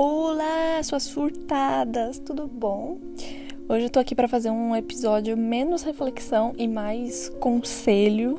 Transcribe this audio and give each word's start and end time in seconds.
Olá, 0.00 0.80
suas 0.84 1.02
surtadas, 1.02 2.20
tudo 2.20 2.46
bom? 2.46 2.98
Hoje 3.68 3.86
eu 3.86 3.90
tô 3.90 3.98
aqui 3.98 4.14
para 4.14 4.28
fazer 4.28 4.48
um 4.48 4.76
episódio 4.76 5.36
menos 5.36 5.82
reflexão 5.82 6.54
e 6.56 6.68
mais 6.68 7.28
conselho. 7.40 8.38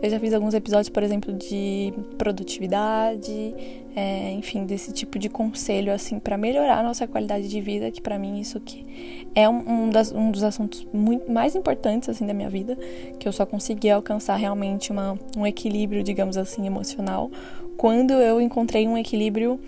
Eu 0.00 0.08
já 0.08 0.20
fiz 0.20 0.32
alguns 0.32 0.54
episódios, 0.54 0.88
por 0.88 1.02
exemplo, 1.02 1.32
de 1.32 1.92
produtividade, 2.16 3.52
é, 3.96 4.30
enfim, 4.34 4.64
desse 4.64 4.92
tipo 4.92 5.18
de 5.18 5.28
conselho 5.28 5.92
assim 5.92 6.20
para 6.20 6.38
melhorar 6.38 6.78
a 6.78 6.82
nossa 6.84 7.04
qualidade 7.08 7.48
de 7.48 7.60
vida, 7.60 7.90
que 7.90 8.00
para 8.00 8.16
mim 8.16 8.38
isso 8.38 8.60
que 8.60 8.86
é 9.34 9.48
um, 9.48 9.86
um, 9.86 9.90
das, 9.90 10.12
um, 10.12 10.30
dos 10.30 10.44
assuntos 10.44 10.86
muito 10.92 11.32
mais 11.32 11.56
importantes 11.56 12.08
assim 12.08 12.24
da 12.24 12.32
minha 12.32 12.48
vida, 12.48 12.78
que 13.18 13.26
eu 13.26 13.32
só 13.32 13.44
consegui 13.44 13.90
alcançar 13.90 14.36
realmente 14.36 14.92
uma, 14.92 15.18
um 15.36 15.44
equilíbrio, 15.44 16.04
digamos 16.04 16.36
assim, 16.36 16.64
emocional, 16.64 17.28
quando 17.76 18.12
eu 18.12 18.40
encontrei 18.40 18.86
um 18.86 18.96
equilíbrio 18.96 19.58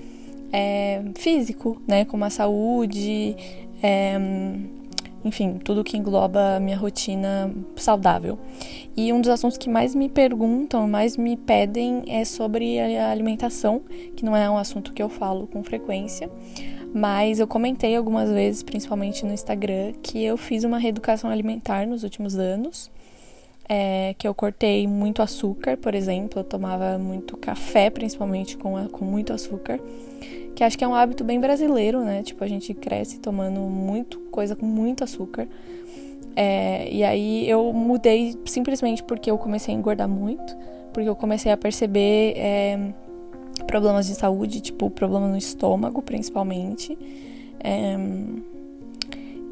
é, 0.52 1.02
físico, 1.14 1.80
né? 1.86 2.04
Como 2.04 2.24
a 2.24 2.30
saúde, 2.30 3.36
é, 3.82 4.18
enfim, 5.24 5.58
tudo 5.62 5.84
que 5.84 5.96
engloba 5.96 6.56
a 6.56 6.60
minha 6.60 6.76
rotina 6.76 7.52
saudável. 7.76 8.38
E 8.96 9.12
um 9.12 9.20
dos 9.20 9.30
assuntos 9.30 9.58
que 9.58 9.68
mais 9.68 9.94
me 9.94 10.08
perguntam, 10.08 10.88
mais 10.88 11.16
me 11.16 11.36
pedem 11.36 12.04
é 12.08 12.24
sobre 12.24 12.80
a 12.80 13.10
alimentação, 13.10 13.82
que 14.16 14.24
não 14.24 14.36
é 14.36 14.48
um 14.48 14.56
assunto 14.56 14.92
que 14.92 15.02
eu 15.02 15.08
falo 15.08 15.46
com 15.46 15.62
frequência, 15.62 16.30
mas 16.94 17.38
eu 17.38 17.46
comentei 17.46 17.94
algumas 17.96 18.30
vezes, 18.30 18.62
principalmente 18.62 19.24
no 19.24 19.32
Instagram, 19.32 19.92
que 20.02 20.24
eu 20.24 20.36
fiz 20.36 20.64
uma 20.64 20.78
reeducação 20.78 21.30
alimentar 21.30 21.86
nos 21.86 22.02
últimos 22.02 22.36
anos. 22.36 22.90
É, 23.70 24.14
que 24.16 24.26
eu 24.26 24.34
cortei 24.34 24.86
muito 24.86 25.20
açúcar, 25.20 25.76
por 25.76 25.94
exemplo, 25.94 26.40
eu 26.40 26.44
tomava 26.44 26.96
muito 26.96 27.36
café, 27.36 27.90
principalmente 27.90 28.56
com, 28.56 28.88
com 28.88 29.04
muito 29.04 29.30
açúcar 29.30 29.78
que 30.58 30.64
acho 30.64 30.76
que 30.76 30.82
é 30.82 30.88
um 30.88 30.94
hábito 30.94 31.22
bem 31.22 31.38
brasileiro, 31.38 32.00
né? 32.00 32.20
Tipo, 32.24 32.42
a 32.42 32.48
gente 32.48 32.74
cresce 32.74 33.20
tomando 33.20 33.60
muito 33.60 34.18
coisa 34.22 34.56
com 34.56 34.66
muito 34.66 35.04
açúcar. 35.04 35.46
É, 36.34 36.92
e 36.92 37.04
aí 37.04 37.48
eu 37.48 37.72
mudei 37.72 38.36
simplesmente 38.44 39.04
porque 39.04 39.30
eu 39.30 39.38
comecei 39.38 39.72
a 39.72 39.78
engordar 39.78 40.08
muito, 40.08 40.56
porque 40.92 41.08
eu 41.08 41.14
comecei 41.14 41.52
a 41.52 41.56
perceber 41.56 42.32
é, 42.36 42.92
problemas 43.68 44.08
de 44.08 44.16
saúde, 44.16 44.60
tipo 44.60 44.90
problema 44.90 45.28
no 45.28 45.36
estômago, 45.36 46.02
principalmente. 46.02 46.98
É, 47.62 47.96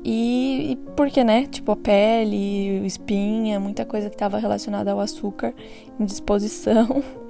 e, 0.04 0.72
e 0.72 0.76
porque, 0.96 1.22
né? 1.22 1.46
Tipo, 1.46 1.70
a 1.70 1.76
pele, 1.76 2.84
espinha, 2.84 3.60
muita 3.60 3.84
coisa 3.84 4.08
que 4.08 4.16
estava 4.16 4.38
relacionada 4.38 4.90
ao 4.90 4.98
açúcar, 4.98 5.54
indisposição. 6.00 7.00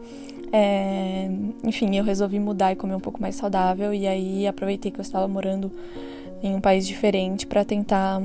É, 0.52 1.28
enfim, 1.64 1.96
eu 1.96 2.04
resolvi 2.04 2.38
mudar 2.38 2.72
e 2.72 2.76
comer 2.76 2.94
um 2.94 3.00
pouco 3.00 3.20
mais 3.20 3.34
saudável. 3.34 3.92
E 3.92 4.06
aí 4.06 4.46
aproveitei 4.46 4.90
que 4.90 4.98
eu 4.98 5.02
estava 5.02 5.26
morando 5.26 5.70
em 6.42 6.54
um 6.54 6.60
país 6.60 6.86
diferente 6.86 7.46
para 7.46 7.64
tentar 7.64 8.22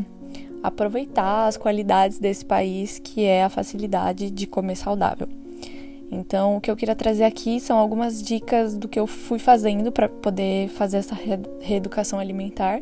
aproveitar 0.63 1.47
as 1.47 1.57
qualidades 1.57 2.19
desse 2.19 2.45
país, 2.45 2.99
que 2.99 3.23
é 3.23 3.43
a 3.43 3.49
facilidade 3.49 4.29
de 4.29 4.45
comer 4.45 4.75
saudável. 4.75 5.27
Então, 6.13 6.57
o 6.57 6.61
que 6.61 6.69
eu 6.69 6.75
queria 6.75 6.93
trazer 6.93 7.23
aqui 7.23 7.57
são 7.61 7.77
algumas 7.77 8.21
dicas 8.21 8.75
do 8.75 8.89
que 8.89 8.99
eu 8.99 9.07
fui 9.07 9.39
fazendo 9.39 9.93
para 9.93 10.09
poder 10.09 10.67
fazer 10.67 10.97
essa 10.97 11.17
reeducação 11.61 12.19
alimentar 12.19 12.81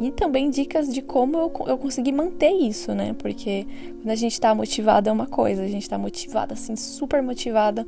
e 0.00 0.12
também 0.12 0.48
dicas 0.48 0.94
de 0.94 1.02
como 1.02 1.36
eu, 1.36 1.52
eu 1.66 1.76
consegui 1.76 2.12
manter 2.12 2.52
isso, 2.52 2.94
né? 2.94 3.12
Porque 3.18 3.66
quando 3.96 4.10
a 4.10 4.14
gente 4.14 4.34
está 4.34 4.54
motivada 4.54 5.10
é 5.10 5.12
uma 5.12 5.26
coisa, 5.26 5.64
a 5.64 5.66
gente 5.66 5.82
está 5.82 5.98
motivada, 5.98 6.54
assim, 6.54 6.76
super 6.76 7.20
motivada 7.20 7.84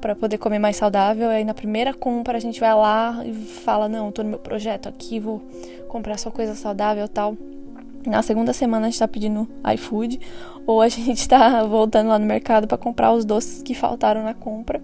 para 0.00 0.16
poder 0.16 0.38
comer 0.38 0.58
mais 0.58 0.76
saudável. 0.76 1.28
Aí 1.28 1.44
na 1.44 1.54
primeira 1.54 1.92
compra 1.92 2.36
a 2.36 2.40
gente 2.40 2.58
vai 2.58 2.74
lá 2.74 3.22
e 3.24 3.32
fala: 3.32 3.88
Não, 3.88 4.10
tô 4.10 4.22
no 4.22 4.30
meu 4.30 4.38
projeto 4.38 4.88
aqui, 4.88 5.20
vou 5.20 5.42
comprar 5.88 6.18
só 6.18 6.30
coisa 6.30 6.54
saudável 6.54 7.06
tal. 7.08 7.36
Na 8.06 8.22
segunda 8.22 8.52
semana 8.52 8.86
a 8.86 8.90
gente 8.90 8.98
tá 8.98 9.06
pedindo 9.06 9.46
iFood 9.74 10.18
ou 10.66 10.80
a 10.80 10.88
gente 10.90 11.28
tá 11.28 11.62
voltando 11.64 12.08
lá 12.08 12.18
no 12.18 12.26
mercado 12.26 12.66
para 12.66 12.78
comprar 12.78 13.12
os 13.12 13.24
doces 13.24 13.62
que 13.62 13.74
faltaram 13.74 14.22
na 14.22 14.34
compra. 14.34 14.80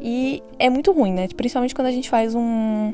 E 0.00 0.42
é 0.58 0.70
muito 0.70 0.92
ruim, 0.92 1.12
né? 1.12 1.28
Principalmente 1.36 1.74
quando 1.74 1.88
a 1.88 1.92
gente 1.92 2.08
faz 2.08 2.34
um, 2.34 2.92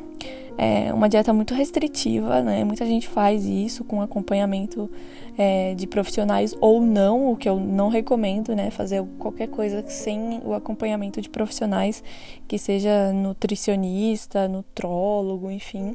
é, 0.59 0.93
uma 0.93 1.09
dieta 1.09 1.33
muito 1.33 1.55
restritiva, 1.55 2.43
né? 2.43 2.65
Muita 2.65 2.85
gente 2.87 3.07
faz 3.07 3.45
isso 3.45 3.85
com 3.85 4.01
acompanhamento 4.01 4.91
é, 5.39 5.75
de 5.75 5.87
profissionais 5.87 6.55
ou 6.61 6.81
não, 6.81 7.31
o 7.31 7.37
que 7.37 7.49
eu 7.49 7.61
não 7.61 7.89
recomendo, 7.89 8.55
né? 8.57 8.71
Fazer 8.71 9.05
qualquer 9.19 9.49
coisa 9.49 9.85
sem 9.87 10.41
o 10.45 10.55
acompanhamento 10.55 11.21
de 11.21 11.29
profissionais, 11.29 12.03
que 12.49 12.59
seja 12.59 13.13
nutricionista, 13.13 14.49
nutrólogo, 14.49 15.51
enfim. 15.51 15.95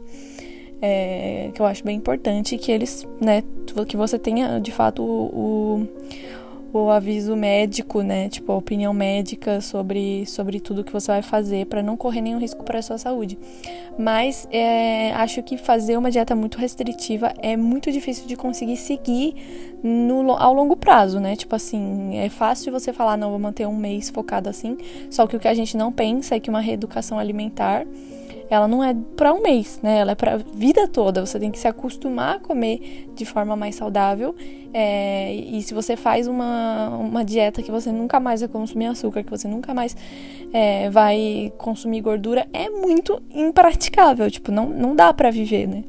É, 0.83 1.51
que 1.53 1.61
eu 1.61 1.66
acho 1.66 1.83
bem 1.83 1.95
importante 1.95 2.57
que 2.57 2.71
eles, 2.71 3.07
né, 3.19 3.44
que 3.88 3.95
você 3.95 4.17
tenha 4.17 4.59
de 4.59 4.71
fato 4.71 5.03
o, 5.03 5.27
o 5.31 5.88
o 6.73 6.89
aviso 6.89 7.35
médico, 7.35 8.01
né? 8.01 8.29
Tipo, 8.29 8.51
a 8.53 8.55
opinião 8.55 8.93
médica 8.93 9.59
sobre, 9.61 10.25
sobre 10.25 10.59
tudo 10.59 10.83
que 10.83 10.91
você 10.91 11.11
vai 11.11 11.21
fazer 11.21 11.65
para 11.65 11.83
não 11.83 11.97
correr 11.97 12.21
nenhum 12.21 12.39
risco 12.39 12.63
para 12.63 12.79
a 12.79 12.81
sua 12.81 12.97
saúde. 12.97 13.37
Mas 13.97 14.47
é, 14.51 15.11
acho 15.13 15.43
que 15.43 15.57
fazer 15.57 15.97
uma 15.97 16.09
dieta 16.09 16.35
muito 16.35 16.57
restritiva 16.57 17.33
é 17.41 17.57
muito 17.57 17.91
difícil 17.91 18.25
de 18.25 18.35
conseguir 18.35 18.77
seguir 18.77 19.35
no, 19.83 20.31
ao 20.31 20.53
longo 20.53 20.75
prazo, 20.75 21.19
né? 21.19 21.35
Tipo 21.35 21.55
assim, 21.55 22.17
é 22.17 22.29
fácil 22.29 22.71
você 22.71 22.93
falar, 22.93 23.17
não, 23.17 23.29
vou 23.29 23.39
manter 23.39 23.67
um 23.67 23.75
mês 23.75 24.09
focado 24.09 24.49
assim. 24.49 24.77
Só 25.09 25.27
que 25.27 25.35
o 25.35 25.39
que 25.39 25.47
a 25.47 25.53
gente 25.53 25.75
não 25.75 25.91
pensa 25.91 26.35
é 26.35 26.39
que 26.39 26.49
uma 26.49 26.61
reeducação 26.61 27.19
alimentar 27.19 27.85
ela 28.51 28.67
não 28.67 28.84
é 28.84 28.94
para 29.16 29.34
um 29.34 29.41
mês, 29.41 29.79
né? 29.81 30.00
Ela 30.00 30.12
é 30.12 30.16
para 30.16 30.35
vida 30.35 30.85
toda. 30.85 31.25
Você 31.25 31.39
tem 31.39 31.50
que 31.50 31.57
se 31.57 31.69
acostumar 31.69 32.35
a 32.35 32.39
comer 32.39 33.07
de 33.16 33.23
forma 33.23 33.56
mais 33.56 33.75
saudável. 33.75 34.35
É, 34.73 35.34
e 35.34 35.62
se 35.62 35.73
você 35.73 35.95
faz 35.95 36.28
uma, 36.28 36.89
uma 36.89 37.23
dieta 37.23 37.63
que 37.63 37.72
você 37.72 37.94
nunca 37.94 38.19
mais 38.19 38.41
vai 38.41 38.50
consumir 38.50 38.88
açúcar, 38.88 39.23
que 39.23 39.29
você 39.29 39.47
nunca 39.47 39.73
mais 39.73 39.95
é, 40.51 40.89
vai 40.89 41.53
consumir 41.57 42.01
gordura, 42.01 42.45
é 42.51 42.69
muito 42.69 43.22
impraticável. 43.34 44.29
Tipo, 44.29 44.51
não, 44.51 44.68
não 44.68 44.97
dá 44.97 45.13
para 45.13 45.31
viver, 45.31 45.66
né? 45.66 45.85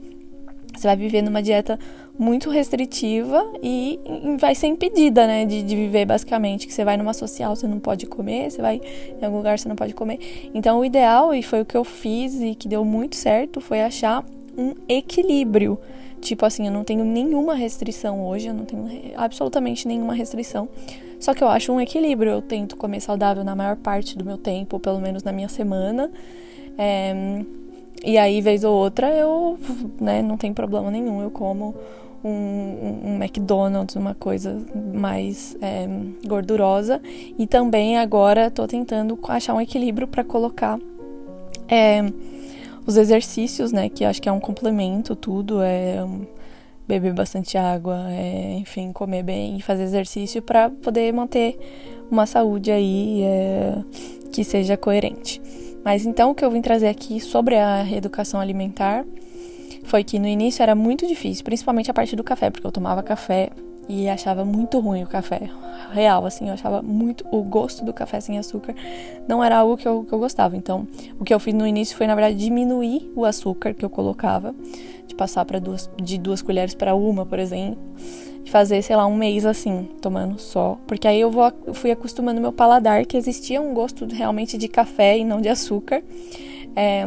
Você 0.72 0.86
vai 0.86 0.96
viver 0.96 1.20
numa 1.20 1.42
dieta 1.42 1.76
muito 2.18 2.50
restritiva 2.50 3.44
e 3.62 3.98
vai 4.38 4.54
ser 4.54 4.66
impedida, 4.66 5.26
né, 5.26 5.44
de, 5.44 5.62
de, 5.62 5.74
viver 5.74 6.04
basicamente. 6.04 6.66
Que 6.66 6.72
você 6.72 6.84
vai 6.84 6.96
numa 6.96 7.12
social, 7.12 7.56
você 7.56 7.66
não 7.66 7.80
pode 7.80 8.06
comer, 8.06 8.50
você 8.50 8.60
vai 8.60 8.80
em 9.20 9.24
algum 9.24 9.38
lugar, 9.38 9.58
você 9.58 9.68
não 9.68 9.76
pode 9.76 9.94
comer. 9.94 10.50
Então, 10.54 10.80
o 10.80 10.84
ideal, 10.84 11.34
e 11.34 11.42
foi 11.42 11.62
o 11.62 11.64
que 11.64 11.76
eu 11.76 11.84
fiz 11.84 12.40
e 12.40 12.54
que 12.54 12.68
deu 12.68 12.84
muito 12.84 13.16
certo, 13.16 13.60
foi 13.60 13.80
achar 13.80 14.24
um 14.56 14.74
equilíbrio. 14.88 15.78
Tipo 16.20 16.46
assim, 16.46 16.66
eu 16.66 16.72
não 16.72 16.84
tenho 16.84 17.04
nenhuma 17.04 17.54
restrição 17.54 18.24
hoje, 18.24 18.46
eu 18.46 18.54
não 18.54 18.64
tenho 18.64 18.88
absolutamente 19.16 19.88
nenhuma 19.88 20.14
restrição. 20.14 20.68
Só 21.18 21.34
que 21.34 21.42
eu 21.42 21.48
acho 21.48 21.72
um 21.72 21.80
equilíbrio. 21.80 22.30
Eu 22.30 22.42
tento 22.42 22.76
comer 22.76 23.00
saudável 23.00 23.42
na 23.42 23.56
maior 23.56 23.76
parte 23.76 24.16
do 24.16 24.24
meu 24.24 24.36
tempo, 24.36 24.78
pelo 24.78 25.00
menos 25.00 25.22
na 25.22 25.32
minha 25.32 25.48
semana. 25.48 26.10
É, 26.78 27.42
e 28.04 28.18
aí, 28.18 28.40
vez 28.40 28.64
ou 28.64 28.74
outra, 28.74 29.08
eu 29.10 29.58
né, 30.00 30.22
não 30.22 30.36
tem 30.36 30.52
problema 30.52 30.90
nenhum, 30.90 31.22
eu 31.22 31.30
como 31.30 31.74
um, 32.24 33.00
um 33.04 33.14
McDonald's, 33.16 33.96
uma 33.96 34.14
coisa 34.14 34.60
mais 34.94 35.56
é, 35.60 35.88
gordurosa. 36.26 37.00
E 37.38 37.46
também 37.46 37.98
agora 37.98 38.46
estou 38.46 38.66
tentando 38.66 39.18
achar 39.28 39.54
um 39.54 39.60
equilíbrio 39.60 40.06
para 40.06 40.24
colocar 40.24 40.78
é, 41.68 42.02
os 42.86 42.96
exercícios, 42.96 43.72
né? 43.72 43.88
Que 43.88 44.04
acho 44.04 44.20
que 44.20 44.28
é 44.28 44.32
um 44.32 44.40
complemento, 44.40 45.16
tudo. 45.16 45.60
É 45.62 46.04
beber 46.86 47.12
bastante 47.14 47.56
água, 47.56 48.06
é, 48.10 48.54
enfim, 48.58 48.92
comer 48.92 49.22
bem, 49.22 49.60
fazer 49.60 49.84
exercício 49.84 50.42
para 50.42 50.68
poder 50.68 51.12
manter 51.12 51.58
uma 52.10 52.26
saúde 52.26 52.70
aí 52.70 53.22
é, 53.22 53.78
que 54.32 54.44
seja 54.44 54.76
coerente. 54.76 55.40
Mas 55.84 56.04
então 56.04 56.30
o 56.30 56.34
que 56.34 56.44
eu 56.44 56.50
vim 56.50 56.60
trazer 56.60 56.88
aqui 56.88 57.20
sobre 57.20 57.56
a 57.56 57.82
reeducação 57.82 58.40
alimentar 58.40 59.04
foi 59.84 60.04
que 60.04 60.18
no 60.18 60.26
início 60.26 60.62
era 60.62 60.74
muito 60.74 61.06
difícil, 61.06 61.44
principalmente 61.44 61.90
a 61.90 61.94
parte 61.94 62.16
do 62.16 62.24
café, 62.24 62.50
porque 62.50 62.66
eu 62.66 62.72
tomava 62.72 63.02
café 63.02 63.50
e 63.88 64.08
achava 64.08 64.44
muito 64.44 64.78
ruim 64.78 65.02
o 65.02 65.06
café. 65.06 65.50
Real, 65.90 66.24
assim, 66.24 66.48
eu 66.48 66.54
achava 66.54 66.80
muito. 66.80 67.24
O 67.30 67.42
gosto 67.42 67.84
do 67.84 67.92
café 67.92 68.20
sem 68.20 68.38
açúcar 68.38 68.74
não 69.28 69.42
era 69.42 69.58
algo 69.58 69.76
que 69.76 69.86
eu, 69.86 70.04
que 70.04 70.12
eu 70.12 70.18
gostava. 70.18 70.56
Então, 70.56 70.86
o 71.18 71.24
que 71.24 71.34
eu 71.34 71.40
fiz 71.40 71.52
no 71.52 71.66
início 71.66 71.96
foi, 71.96 72.06
na 72.06 72.14
verdade, 72.14 72.36
diminuir 72.36 73.12
o 73.14 73.24
açúcar 73.24 73.74
que 73.74 73.84
eu 73.84 73.90
colocava, 73.90 74.54
de 75.06 75.14
passar 75.14 75.44
para 75.44 75.58
duas, 75.58 75.90
de 76.00 76.16
duas 76.16 76.40
colheres 76.40 76.74
para 76.74 76.94
uma, 76.94 77.26
por 77.26 77.38
exemplo 77.38 77.78
fazer, 78.52 78.82
sei 78.82 78.94
lá, 78.94 79.06
um 79.06 79.16
mês 79.16 79.46
assim, 79.46 79.88
tomando 80.02 80.38
só. 80.38 80.78
Porque 80.86 81.08
aí 81.08 81.18
eu 81.18 81.30
vou, 81.30 81.50
fui 81.72 81.90
acostumando 81.90 82.40
meu 82.40 82.52
paladar 82.52 83.06
que 83.06 83.16
existia 83.16 83.62
um 83.62 83.72
gosto 83.72 84.06
realmente 84.06 84.58
de 84.58 84.68
café 84.68 85.16
e 85.16 85.24
não 85.24 85.40
de 85.40 85.48
açúcar. 85.48 86.02
É, 86.76 87.06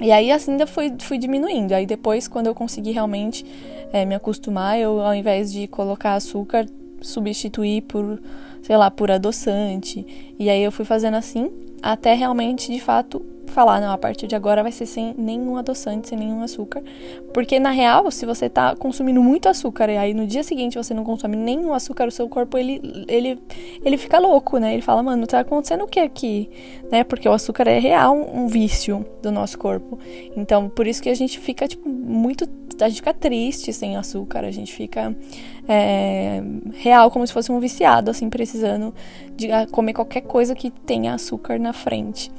e 0.00 0.10
aí 0.10 0.30
assim 0.32 0.52
ainda 0.52 0.66
fui, 0.66 0.92
fui 1.00 1.18
diminuindo. 1.18 1.72
Aí 1.72 1.86
depois, 1.86 2.26
quando 2.26 2.46
eu 2.46 2.54
consegui 2.54 2.92
realmente 2.92 3.44
é, 3.92 4.04
me 4.04 4.14
acostumar, 4.14 4.78
eu 4.78 5.00
ao 5.00 5.14
invés 5.14 5.52
de 5.52 5.66
colocar 5.66 6.14
açúcar, 6.14 6.66
substituir 7.00 7.82
por, 7.82 8.20
sei 8.62 8.76
lá, 8.76 8.90
por 8.90 9.10
adoçante. 9.10 10.06
E 10.38 10.48
aí 10.48 10.62
eu 10.62 10.72
fui 10.72 10.84
fazendo 10.84 11.14
assim, 11.16 11.50
até 11.82 12.14
realmente, 12.14 12.72
de 12.72 12.80
fato, 12.80 13.24
falar, 13.52 13.80
não, 13.80 13.92
a 13.92 13.98
partir 13.98 14.26
de 14.26 14.34
agora 14.34 14.62
vai 14.62 14.72
ser 14.72 14.86
sem 14.86 15.14
nenhum 15.16 15.56
adoçante, 15.56 16.08
sem 16.08 16.18
nenhum 16.18 16.42
açúcar. 16.42 16.82
Porque 17.32 17.60
na 17.60 17.70
real, 17.70 18.10
se 18.10 18.26
você 18.26 18.48
tá 18.48 18.74
consumindo 18.74 19.22
muito 19.22 19.48
açúcar 19.48 19.88
e 19.90 19.96
aí 19.96 20.14
no 20.14 20.26
dia 20.26 20.42
seguinte 20.42 20.76
você 20.76 20.92
não 20.92 21.04
consome 21.04 21.36
nenhum 21.36 21.72
açúcar, 21.72 22.08
o 22.08 22.10
seu 22.10 22.28
corpo 22.28 22.58
ele, 22.58 23.06
ele, 23.08 23.38
ele 23.84 23.96
fica 23.96 24.18
louco, 24.18 24.58
né? 24.58 24.72
Ele 24.72 24.82
fala, 24.82 25.02
mano, 25.02 25.26
tá 25.26 25.40
acontecendo 25.40 25.84
o 25.84 25.88
que 25.88 26.00
aqui? 26.00 26.50
Né? 26.90 27.04
Porque 27.04 27.28
o 27.28 27.32
açúcar 27.32 27.68
é 27.68 27.78
real 27.78 28.16
um 28.16 28.46
vício 28.46 29.04
do 29.22 29.30
nosso 29.30 29.58
corpo. 29.58 29.98
Então, 30.36 30.68
por 30.68 30.86
isso 30.86 31.02
que 31.02 31.08
a 31.08 31.14
gente 31.14 31.38
fica, 31.38 31.68
tipo, 31.68 31.88
muito. 31.88 32.48
A 32.80 32.88
gente 32.88 32.96
fica 32.96 33.14
triste 33.14 33.72
sem 33.72 33.96
açúcar, 33.96 34.44
a 34.44 34.50
gente 34.50 34.72
fica 34.72 35.14
é, 35.68 36.42
real, 36.74 37.10
como 37.10 37.26
se 37.26 37.32
fosse 37.32 37.52
um 37.52 37.60
viciado, 37.60 38.10
assim, 38.10 38.28
precisando 38.28 38.94
de 39.36 39.48
comer 39.70 39.92
qualquer 39.92 40.22
coisa 40.22 40.54
que 40.54 40.70
tenha 40.70 41.14
açúcar 41.14 41.58
na 41.58 41.72
frente. 41.72 42.30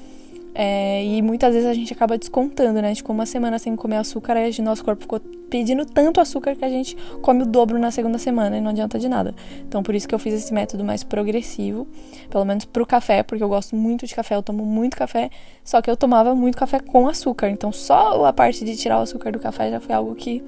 É, 0.56 1.04
e 1.04 1.22
muitas 1.22 1.54
vezes 1.54 1.68
a 1.68 1.74
gente 1.74 1.92
acaba 1.92 2.18
descontando, 2.18 2.82
né? 2.82 2.94
Tipo, 2.94 3.12
uma 3.12 3.26
semana 3.26 3.58
sem 3.58 3.76
comer 3.76 3.98
açúcar, 3.98 4.38
aí 4.38 4.62
nosso 4.62 4.84
corpo 4.84 5.02
ficou 5.02 5.20
pedindo 5.50 5.86
tanto 5.86 6.20
açúcar 6.20 6.56
que 6.56 6.66
a 6.66 6.70
gente 6.70 6.96
come 7.22 7.44
o 7.44 7.46
dobro 7.46 7.78
na 7.80 7.92
segunda 7.92 8.18
semana 8.18 8.58
e 8.58 8.62
não 8.62 8.70
adianta 8.70 9.00
de 9.00 9.08
nada. 9.08 9.34
Então, 9.68 9.82
por 9.82 9.96
isso 9.96 10.08
que 10.08 10.14
eu 10.14 10.20
fiz 10.20 10.34
esse 10.34 10.54
método 10.54 10.84
mais 10.84 11.04
progressivo, 11.04 11.88
pelo 12.30 12.46
menos 12.46 12.66
pro 12.66 12.86
café, 12.86 13.24
porque 13.24 13.44
eu 13.44 13.50
gosto 13.50 13.76
muito 13.76 14.06
de 14.06 14.16
café, 14.16 14.36
eu 14.36 14.44
tomo 14.44 14.66
muito 14.66 14.96
café, 14.96 15.30
só 15.64 15.82
que 15.82 15.90
eu 15.90 15.98
tomava 15.98 16.36
muito 16.36 16.58
café 16.58 16.80
com 16.80 17.08
açúcar. 17.08 17.50
Então, 17.50 17.72
só 17.72 18.26
a 18.26 18.34
parte 18.34 18.64
de 18.64 18.76
tirar 18.76 19.00
o 19.00 19.02
açúcar 19.02 19.32
do 19.32 19.40
café 19.40 19.72
já 19.72 19.80
foi 19.80 19.94
algo 19.94 20.14
que 20.16 20.44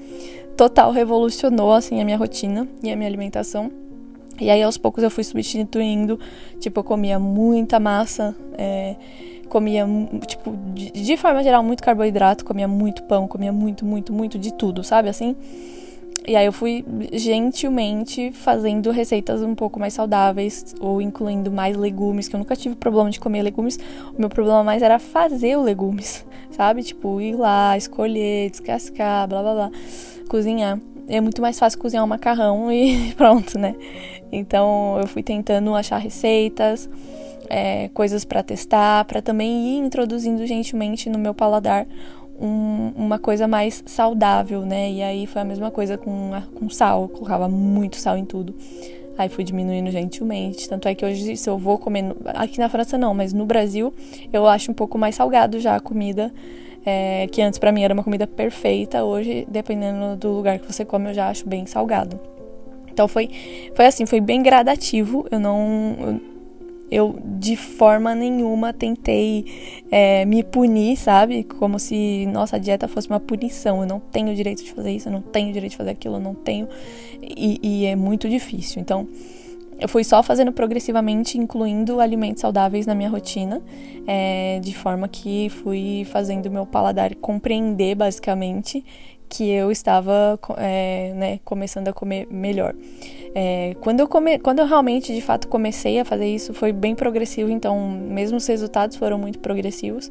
total 0.56 0.92
revolucionou, 0.92 1.72
assim, 1.72 2.00
a 2.02 2.06
minha 2.06 2.18
rotina 2.18 2.68
e 2.82 2.92
a 2.92 2.96
minha 2.96 3.08
alimentação. 3.08 3.72
E 4.40 4.50
aí, 4.50 4.62
aos 4.62 4.78
poucos, 4.78 5.04
eu 5.04 5.10
fui 5.10 5.24
substituindo. 5.24 6.20
Tipo, 6.60 6.82
eu 6.82 6.84
comia 6.84 7.18
muita 7.18 7.80
massa. 7.80 8.36
É, 8.58 8.96
comia, 9.46 9.86
tipo, 10.28 10.56
de, 10.74 10.92
de, 10.92 11.18
forma 11.18 11.44
geral, 11.44 11.64
muito 11.64 11.84
carboidrato, 11.84 12.44
comia 12.44 12.68
muito 12.68 13.04
pão, 13.04 13.28
comia 13.28 13.52
muito, 13.52 13.86
muito, 13.86 14.14
muito 14.14 14.38
de 14.38 14.54
tudo, 14.54 14.84
sabe 14.84 15.10
assim? 15.10 15.36
E 16.28 16.36
aí 16.36 16.46
eu 16.46 16.52
fui 16.52 16.84
gentilmente 17.14 18.32
fazendo 18.32 18.90
receitas 18.90 19.44
um 19.44 19.54
pouco 19.54 19.80
mais 19.80 19.94
saudáveis 19.94 20.74
ou 20.80 21.00
incluindo 21.00 21.52
mais 21.52 21.78
legumes, 21.78 22.28
que 22.28 22.36
eu 22.36 22.40
nunca 22.40 22.56
tive 22.56 22.76
problema 22.76 23.12
de 23.12 23.20
comer 23.20 23.44
legumes. 23.44 23.78
O 24.18 24.20
meu 24.20 24.30
problema 24.30 24.64
mais 24.64 24.82
era 24.82 24.98
fazer 24.98 25.56
os 25.56 25.64
legumes, 25.64 26.26
sabe? 26.50 26.82
Tipo, 26.82 27.22
ir 27.22 27.36
lá, 27.36 27.78
escolher, 27.78 28.50
descascar, 28.50 29.28
blá 29.28 29.44
blá 29.44 29.54
blá, 29.54 29.72
cozinhar. 30.28 30.80
É 31.08 31.22
muito 31.22 31.44
mais 31.44 31.60
fácil 31.60 31.78
cozinhar 31.78 32.04
um 32.04 32.08
macarrão 32.08 32.72
e 32.74 33.14
pronto, 33.14 33.60
né? 33.60 33.76
Então 34.32 34.98
eu 35.00 35.08
fui 35.08 35.22
tentando 35.22 35.76
achar 35.76 35.98
receitas 35.98 36.90
é, 37.50 37.90
coisas 37.94 38.26
para 38.26 38.44
testar, 38.44 39.06
para 39.06 39.22
também 39.22 39.76
ir 39.76 39.78
introduzindo 39.80 40.46
gentilmente 40.46 41.10
no 41.10 41.18
meu 41.18 41.34
paladar 41.34 41.88
um, 42.40 42.92
uma 42.96 43.18
coisa 43.18 43.48
mais 43.48 43.84
saudável, 43.86 44.62
né? 44.62 44.92
E 44.92 45.02
aí 45.02 45.28
foi 45.28 45.42
a 45.42 45.46
mesma 45.46 45.72
coisa 45.72 45.98
com, 45.98 46.32
com 46.54 46.70
sal, 46.70 47.04
eu 47.04 47.10
colocava 47.10 47.48
muito 47.48 47.96
sal 47.98 48.18
em 48.18 48.26
tudo. 48.26 48.54
Aí 49.18 49.30
fui 49.30 49.44
diminuindo 49.44 49.90
gentilmente. 49.92 50.68
Tanto 50.68 50.88
é 50.88 50.96
que 50.96 51.06
hoje, 51.06 51.38
se 51.38 51.50
eu 51.50 51.58
vou 51.58 51.78
comer. 51.78 52.16
Aqui 52.26 52.60
na 52.60 52.68
França 52.68 52.98
não, 52.98 53.14
mas 53.14 53.32
no 53.32 53.46
Brasil 53.46 53.94
eu 54.32 54.46
acho 54.46 54.72
um 54.72 54.74
pouco 54.74 54.98
mais 54.98 55.16
salgado 55.16 55.60
já 55.60 55.76
a 55.76 55.80
comida. 55.80 56.34
É, 56.86 57.26
que 57.32 57.42
antes 57.42 57.58
para 57.58 57.72
mim 57.72 57.84
era 57.84 57.94
uma 57.94 58.04
comida 58.04 58.28
perfeita. 58.28 59.04
Hoje, 59.04 59.48
dependendo 59.50 60.18
do 60.18 60.30
lugar 60.34 60.60
que 60.60 60.72
você 60.72 60.84
come, 60.84 61.10
eu 61.10 61.14
já 61.14 61.30
acho 61.30 61.48
bem 61.48 61.66
salgado. 61.66 62.20
Então 62.92 63.08
foi, 63.08 63.30
foi 63.74 63.86
assim, 63.86 64.06
foi 64.06 64.20
bem 64.20 64.44
gradativo. 64.44 65.26
Eu 65.32 65.40
não. 65.40 65.96
Eu, 66.00 66.35
eu 66.92 67.20
de 67.24 67.56
forma 67.56 68.14
nenhuma 68.14 68.72
tentei 68.72 69.82
é, 69.92 70.26
me 70.26 70.44
punir, 70.44 70.98
sabe? 70.98 71.44
Como 71.44 71.80
se 71.80 72.26
nossa 72.28 72.60
dieta 72.60 72.88
fosse 72.88 73.10
uma 73.10 73.20
punição. 73.20 73.82
Eu 73.82 73.88
não 73.88 74.00
tenho 74.00 74.32
o 74.32 74.36
direito 74.36 74.64
de 74.64 74.72
fazer 74.72 74.92
isso, 74.92 75.08
eu 75.08 75.14
não 75.14 75.22
tenho 75.22 75.50
o 75.50 75.54
direito 75.54 75.72
de 75.72 75.78
fazer 75.78 75.92
aquilo, 75.92 76.16
eu 76.16 76.22
não 76.22 76.36
tenho. 76.36 76.68
E, 77.22 77.60
e 77.62 77.86
é 77.86 77.96
muito 77.96 78.30
difícil. 78.30 78.82
Então, 78.82 79.08
eu 79.78 79.90
fui 79.90 80.04
só 80.04 80.24
fazendo 80.24 80.52
progressivamente, 80.54 81.38
incluindo 81.38 82.00
alimentos 82.00 82.42
saudáveis 82.42 82.86
na 82.86 82.96
minha 82.96 83.10
rotina, 83.10 83.62
é, 84.08 84.60
de 84.62 84.74
forma 84.74 85.08
que 85.08 85.50
fui 85.50 86.08
fazendo 86.12 86.50
meu 86.50 86.66
paladar 86.66 87.14
compreender, 87.16 87.96
basicamente, 87.96 88.86
que 89.28 89.50
eu 89.50 89.72
estava 89.72 90.40
é, 90.58 91.14
né, 91.14 91.40
começando 91.44 91.90
a 91.90 91.94
comer 91.94 92.28
melhor. 92.32 92.74
É, 93.38 93.76
quando, 93.82 94.00
eu 94.00 94.08
come, 94.08 94.40
quando 94.40 94.60
eu 94.60 94.66
realmente, 94.66 95.14
de 95.14 95.20
fato, 95.20 95.50
comecei 95.50 96.00
a 96.00 96.06
fazer 96.06 96.26
isso, 96.26 96.54
foi 96.54 96.72
bem 96.72 96.96
progressivo, 96.96 97.52
então, 97.52 97.78
mesmo 97.92 98.38
os 98.38 98.48
resultados 98.48 98.96
foram 98.96 99.18
muito 99.18 99.40
progressivos. 99.40 100.10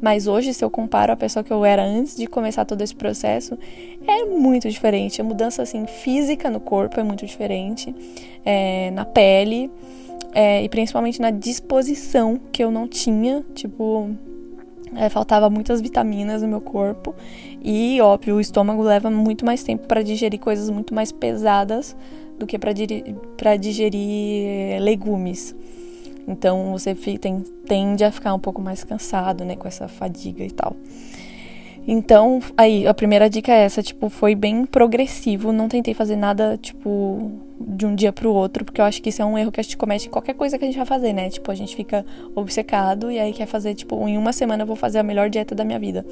Mas 0.00 0.28
hoje, 0.28 0.54
se 0.54 0.64
eu 0.64 0.70
comparo 0.70 1.12
a 1.12 1.16
pessoa 1.16 1.42
que 1.42 1.52
eu 1.52 1.64
era 1.64 1.82
antes 1.84 2.16
de 2.16 2.28
começar 2.28 2.64
todo 2.64 2.80
esse 2.80 2.94
processo, 2.94 3.58
é 4.06 4.24
muito 4.24 4.70
diferente. 4.70 5.20
A 5.20 5.24
mudança, 5.24 5.62
assim, 5.62 5.84
física 5.84 6.48
no 6.48 6.60
corpo 6.60 7.00
é 7.00 7.02
muito 7.02 7.26
diferente, 7.26 7.92
é, 8.44 8.92
na 8.92 9.04
pele, 9.04 9.68
é, 10.32 10.62
e 10.62 10.68
principalmente 10.68 11.20
na 11.20 11.32
disposição 11.32 12.40
que 12.52 12.62
eu 12.62 12.70
não 12.70 12.86
tinha, 12.86 13.44
tipo, 13.52 14.10
é, 14.94 15.08
faltava 15.08 15.50
muitas 15.50 15.80
vitaminas 15.80 16.40
no 16.40 16.46
meu 16.46 16.60
corpo 16.60 17.16
e 17.62 18.00
óbvio 18.00 18.36
o 18.36 18.40
estômago 18.40 18.82
leva 18.82 19.10
muito 19.10 19.44
mais 19.44 19.62
tempo 19.62 19.86
para 19.86 20.02
digerir 20.02 20.40
coisas 20.40 20.70
muito 20.70 20.94
mais 20.94 21.12
pesadas 21.12 21.96
do 22.40 22.46
que 22.46 22.58
para 22.58 23.56
digerir 23.56 24.80
legumes. 24.80 25.54
Então 26.26 26.72
você 26.72 26.96
tende 27.66 28.02
a 28.02 28.10
ficar 28.10 28.34
um 28.34 28.38
pouco 28.38 28.60
mais 28.60 28.82
cansado, 28.82 29.44
né, 29.44 29.54
com 29.54 29.68
essa 29.68 29.86
fadiga 29.86 30.42
e 30.42 30.50
tal. 30.50 30.74
Então, 31.86 32.40
aí, 32.56 32.86
a 32.86 32.92
primeira 32.92 33.28
dica 33.28 33.50
é 33.50 33.64
essa, 33.64 33.82
tipo, 33.82 34.08
foi 34.10 34.34
bem 34.34 34.66
progressivo, 34.66 35.50
não 35.50 35.66
tentei 35.66 35.94
fazer 35.94 36.14
nada, 36.14 36.58
tipo, 36.60 37.32
de 37.58 37.86
um 37.86 37.94
dia 37.94 38.12
pro 38.12 38.32
outro, 38.32 38.64
porque 38.64 38.80
eu 38.80 38.84
acho 38.84 39.02
que 39.02 39.08
isso 39.08 39.22
é 39.22 39.24
um 39.24 39.36
erro 39.36 39.50
que 39.50 39.60
a 39.60 39.62
gente 39.62 39.76
comete 39.76 40.06
em 40.06 40.10
qualquer 40.10 40.34
coisa 40.34 40.58
que 40.58 40.64
a 40.64 40.68
gente 40.68 40.76
vai 40.76 40.86
fazer, 40.86 41.12
né? 41.12 41.30
Tipo, 41.30 41.50
a 41.50 41.54
gente 41.54 41.74
fica 41.74 42.04
obcecado 42.34 43.10
e 43.10 43.18
aí 43.18 43.32
quer 43.32 43.46
fazer, 43.46 43.74
tipo, 43.74 44.06
em 44.06 44.16
uma 44.18 44.32
semana 44.32 44.62
eu 44.62 44.66
vou 44.66 44.76
fazer 44.76 44.98
a 44.98 45.02
melhor 45.02 45.30
dieta 45.30 45.54
da 45.54 45.64
minha 45.64 45.78
vida. 45.78 46.04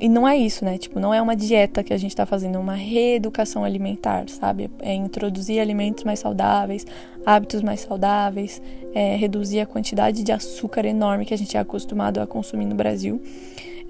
E 0.00 0.08
não 0.08 0.26
é 0.26 0.36
isso, 0.36 0.64
né? 0.64 0.78
Tipo, 0.78 1.00
não 1.00 1.12
é 1.12 1.20
uma 1.20 1.34
dieta 1.34 1.82
que 1.82 1.92
a 1.92 1.96
gente 1.96 2.14
tá 2.14 2.24
fazendo, 2.24 2.56
é 2.56 2.58
uma 2.58 2.74
reeducação 2.74 3.64
alimentar, 3.64 4.28
sabe? 4.28 4.70
É 4.80 4.94
introduzir 4.94 5.60
alimentos 5.60 6.04
mais 6.04 6.20
saudáveis, 6.20 6.86
hábitos 7.26 7.60
mais 7.62 7.80
saudáveis, 7.80 8.62
é 8.94 9.16
reduzir 9.16 9.60
a 9.60 9.66
quantidade 9.66 10.22
de 10.22 10.30
açúcar 10.30 10.84
enorme 10.84 11.24
que 11.24 11.34
a 11.34 11.38
gente 11.38 11.56
é 11.56 11.60
acostumado 11.60 12.20
a 12.20 12.26
consumir 12.26 12.66
no 12.66 12.74
Brasil. 12.74 13.20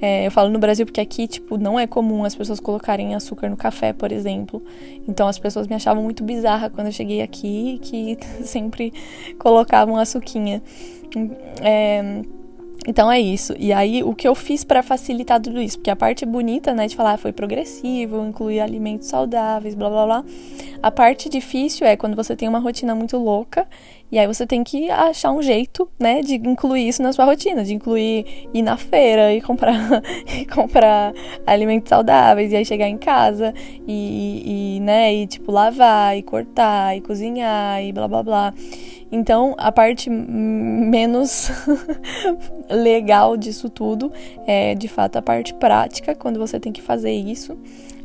É, 0.01 0.27
eu 0.27 0.31
falo 0.31 0.51
no 0.51 0.59
Brasil 0.59 0.85
porque 0.85 1.01
aqui, 1.01 1.27
tipo, 1.27 1.57
não 1.57 1.79
é 1.79 1.87
comum 1.87 2.25
as 2.25 2.35
pessoas 2.35 2.61
colocarem 2.61 3.15
açúcar 3.15 3.49
no 3.49 3.57
café, 3.57 3.93
por 3.93 4.11
exemplo. 4.11 4.63
Então 5.09 5.29
as 5.29 5.39
pessoas 5.39 5.67
me 5.67 5.75
achavam 5.75 6.03
muito 6.03 6.25
bizarra 6.25 6.69
quando 6.69 6.89
eu 6.89 6.93
cheguei 6.93 7.23
aqui, 7.23 7.79
que 7.83 8.19
sempre 8.45 8.93
colocavam 9.39 9.97
açuquinha. 9.97 10.63
É, 11.63 12.23
então 12.87 13.11
é 13.11 13.19
isso. 13.21 13.55
E 13.59 13.73
aí, 13.73 14.03
o 14.03 14.15
que 14.15 14.29
eu 14.29 14.35
fiz 14.35 14.63
para 14.63 14.83
facilitar 14.83 15.41
tudo 15.41 15.61
isso? 15.61 15.79
Porque 15.79 15.91
a 15.91 15.97
parte 15.97 16.27
bonita, 16.27 16.75
né, 16.75 16.87
de 16.87 16.95
falar 16.95 17.17
foi 17.17 17.33
progressivo, 17.33 18.25
incluir 18.25 18.61
alimentos 18.61 19.09
saudáveis, 19.09 19.75
blá 19.75 19.89
blá 19.89 20.05
blá. 20.05 20.25
A 20.83 20.91
parte 20.91 21.29
difícil 21.29 21.87
é 21.87 21.97
quando 21.97 22.15
você 22.15 22.37
tem 22.37 22.49
uma 22.49 22.59
rotina 22.59 22.95
muito 22.95 23.17
louca 23.17 23.67
e 24.13 24.19
aí 24.19 24.27
você 24.27 24.47
tem 24.47 24.63
que 24.63 24.91
achar 24.91 25.33
um 25.33 25.43
jeito, 25.43 25.89
né, 25.99 26.21
de 26.21 26.35
incluir 26.35 26.87
isso 26.87 27.03
na 27.03 27.13
sua 27.13 27.25
rotina, 27.25 27.65
de 27.65 27.75
incluir 27.75 28.49
ir 28.55 28.63
na 28.63 28.77
feira 28.77 29.35
e 29.35 29.41
comprar, 29.41 29.75
e 30.29 30.45
comprar 30.47 31.13
alimentos 31.47 31.89
saudáveis, 31.89 32.53
e 32.53 32.57
aí 32.57 32.65
chegar 32.65 32.89
em 32.89 32.97
casa 32.99 33.53
e, 33.89 34.77
e, 34.77 34.81
né, 34.81 35.13
e 35.13 35.27
tipo 35.27 35.51
lavar, 35.51 36.17
e 36.17 36.23
cortar, 36.23 36.97
e 36.97 37.01
cozinhar, 37.01 37.83
e 37.83 37.93
blá 37.93 38.07
blá 38.07 38.23
blá. 38.23 38.55
Então, 39.15 39.55
a 39.59 39.71
parte 39.71 40.11
menos 40.11 41.49
legal 42.69 43.37
disso 43.37 43.71
tudo 43.71 44.13
é, 44.45 44.75
de 44.75 44.89
fato, 44.89 45.15
a 45.15 45.23
parte 45.23 45.55
prática, 45.55 46.17
quando 46.17 46.37
você 46.37 46.59
tem 46.59 46.73
que 46.73 46.83
fazer 46.83 47.13
isso. 47.13 47.57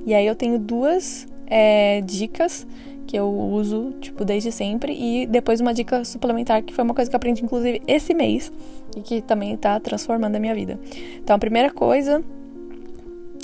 E 0.05 0.13
aí 0.13 0.27
eu 0.27 0.35
tenho 0.35 0.59
duas 0.59 1.27
é, 1.47 2.01
dicas 2.01 2.67
que 3.07 3.17
eu 3.17 3.27
uso, 3.27 3.95
tipo, 3.99 4.23
desde 4.23 4.51
sempre. 4.51 4.93
E 4.93 5.25
depois 5.25 5.59
uma 5.59 5.73
dica 5.73 6.05
suplementar, 6.05 6.61
que 6.61 6.75
foi 6.75 6.83
uma 6.83 6.93
coisa 6.93 7.09
que 7.09 7.15
eu 7.15 7.17
aprendi, 7.17 7.43
inclusive, 7.43 7.81
esse 7.87 8.13
mês. 8.13 8.51
E 8.95 9.01
que 9.01 9.19
também 9.19 9.57
tá 9.57 9.79
transformando 9.79 10.35
a 10.35 10.39
minha 10.39 10.53
vida. 10.53 10.79
Então, 11.15 11.35
a 11.35 11.39
primeira 11.39 11.71
coisa 11.71 12.23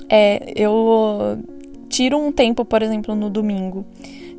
é 0.08 0.54
eu 0.56 1.40
tiro 1.90 2.16
um 2.16 2.32
tempo, 2.32 2.64
por 2.64 2.84
exemplo, 2.84 3.16
no 3.16 3.28
domingo 3.28 3.84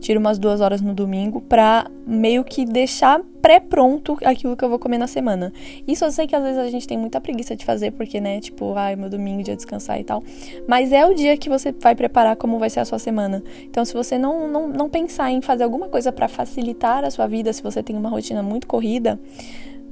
tiro 0.01 0.21
umas 0.21 0.39
duas 0.39 0.61
horas 0.61 0.81
no 0.81 0.95
domingo 0.95 1.41
pra 1.41 1.91
meio 2.07 2.45
que 2.45 2.65
deixar 2.65 3.21
pré-pronto 3.41 4.17
aquilo 4.25 4.57
que 4.57 4.65
eu 4.65 4.69
vou 4.69 4.79
comer 4.79 4.99
na 4.99 5.07
semana. 5.07 5.53
Isso 5.87 6.05
eu 6.05 6.11
sei 6.11 6.27
que 6.27 6.35
às 6.35 6.43
vezes 6.43 6.59
a 6.59 6.69
gente 6.69 6.87
tem 6.87 6.99
muita 6.99 7.21
preguiça 7.21 7.55
de 7.55 7.65
fazer, 7.65 7.93
porque, 7.93 8.21
né, 8.21 8.41
tipo, 8.41 8.75
ai, 8.75 8.97
meu 8.97 9.09
domingo, 9.09 9.43
dia 9.43 9.55
de 9.55 9.59
descansar 9.59 10.01
e 10.01 10.05
tal. 10.05 10.23
Mas 10.67 10.93
é 10.93 11.07
o 11.07 11.15
dia 11.15 11.37
que 11.37 11.49
você 11.49 11.73
vai 11.73 11.95
preparar 11.95 12.37
como 12.37 12.59
vai 12.59 12.71
ser 12.71 12.81
a 12.81 12.85
sua 12.85 12.99
semana. 12.99 13.43
Então, 13.63 13.85
se 13.85 13.95
você 13.95 14.19
não, 14.19 14.49
não, 14.49 14.69
não 14.69 14.89
pensar 14.89 15.31
em 15.31 15.41
fazer 15.41 15.65
alguma 15.65 15.89
coisa 15.89 16.11
para 16.11 16.29
facilitar 16.29 17.05
a 17.05 17.11
sua 17.11 17.27
vida, 17.27 17.53
se 17.53 17.63
você 17.63 17.83
tem 17.83 17.97
uma 17.97 18.09
rotina 18.09 18.43
muito 18.43 18.67
corrida, 18.67 19.19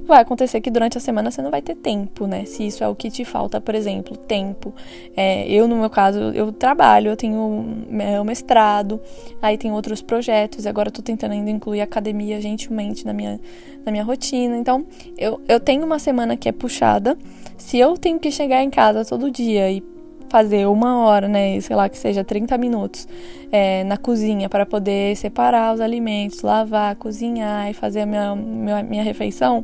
vai 0.05 0.21
acontecer 0.21 0.61
que 0.61 0.71
durante 0.71 0.97
a 0.97 1.01
semana 1.01 1.29
você 1.31 1.41
não 1.41 1.51
vai 1.51 1.61
ter 1.61 1.75
tempo, 1.75 2.27
né? 2.27 2.45
Se 2.45 2.65
isso 2.65 2.83
é 2.83 2.87
o 2.87 2.95
que 2.95 3.09
te 3.09 3.25
falta, 3.25 3.59
por 3.59 3.75
exemplo, 3.75 4.15
tempo. 4.15 4.73
É, 5.15 5.49
eu, 5.51 5.67
no 5.67 5.75
meu 5.75 5.89
caso, 5.89 6.19
eu 6.33 6.51
trabalho, 6.51 7.09
eu 7.09 7.17
tenho 7.17 7.85
meu 7.89 8.23
mestrado, 8.23 9.01
aí 9.41 9.57
tem 9.57 9.71
outros 9.71 10.01
projetos, 10.01 10.65
agora 10.65 10.89
eu 10.89 10.93
tô 10.93 11.01
tentando 11.01 11.31
ainda 11.31 11.49
incluir 11.49 11.81
academia 11.81 12.39
gentilmente 12.39 13.05
na 13.05 13.13
minha, 13.13 13.39
na 13.85 13.91
minha 13.91 14.03
rotina. 14.03 14.57
Então, 14.57 14.85
eu, 15.17 15.41
eu 15.47 15.59
tenho 15.59 15.85
uma 15.85 15.99
semana 15.99 16.37
que 16.37 16.47
é 16.47 16.51
puxada. 16.51 17.17
Se 17.57 17.77
eu 17.77 17.97
tenho 17.97 18.19
que 18.19 18.31
chegar 18.31 18.63
em 18.63 18.69
casa 18.69 19.03
todo 19.05 19.31
dia 19.31 19.71
e 19.71 19.83
fazer 20.29 20.67
uma 20.67 20.99
hora, 20.99 21.27
né, 21.27 21.59
sei 21.61 21.75
lá, 21.75 21.87
que 21.87 21.97
seja 21.97 22.23
30 22.23 22.57
minutos 22.57 23.07
é, 23.51 23.83
na 23.83 23.97
cozinha 23.97 24.49
para 24.49 24.65
poder 24.65 25.15
separar 25.15 25.73
os 25.73 25.79
alimentos, 25.79 26.41
lavar, 26.41 26.95
cozinhar 26.95 27.69
e 27.69 27.73
fazer 27.73 28.01
a 28.01 28.05
minha, 28.05 28.35
minha, 28.35 28.83
minha 28.83 29.03
refeição, 29.03 29.63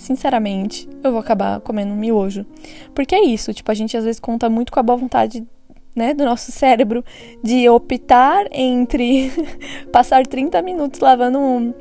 sinceramente, 0.00 0.88
eu 1.02 1.12
vou 1.12 1.20
acabar 1.20 1.60
comendo 1.60 1.92
um 1.92 1.96
miojo. 1.96 2.44
Porque 2.94 3.14
é 3.14 3.24
isso, 3.24 3.52
tipo, 3.52 3.70
a 3.70 3.74
gente 3.74 3.96
às 3.96 4.04
vezes 4.04 4.20
conta 4.20 4.48
muito 4.48 4.72
com 4.72 4.80
a 4.80 4.82
boa 4.82 4.96
vontade 4.96 5.46
né, 5.94 6.14
do 6.14 6.24
nosso 6.24 6.50
cérebro 6.52 7.04
de 7.42 7.68
optar 7.68 8.46
entre 8.52 9.30
passar 9.92 10.26
30 10.26 10.60
minutos 10.62 11.00
lavando 11.00 11.38
um, 11.38 11.74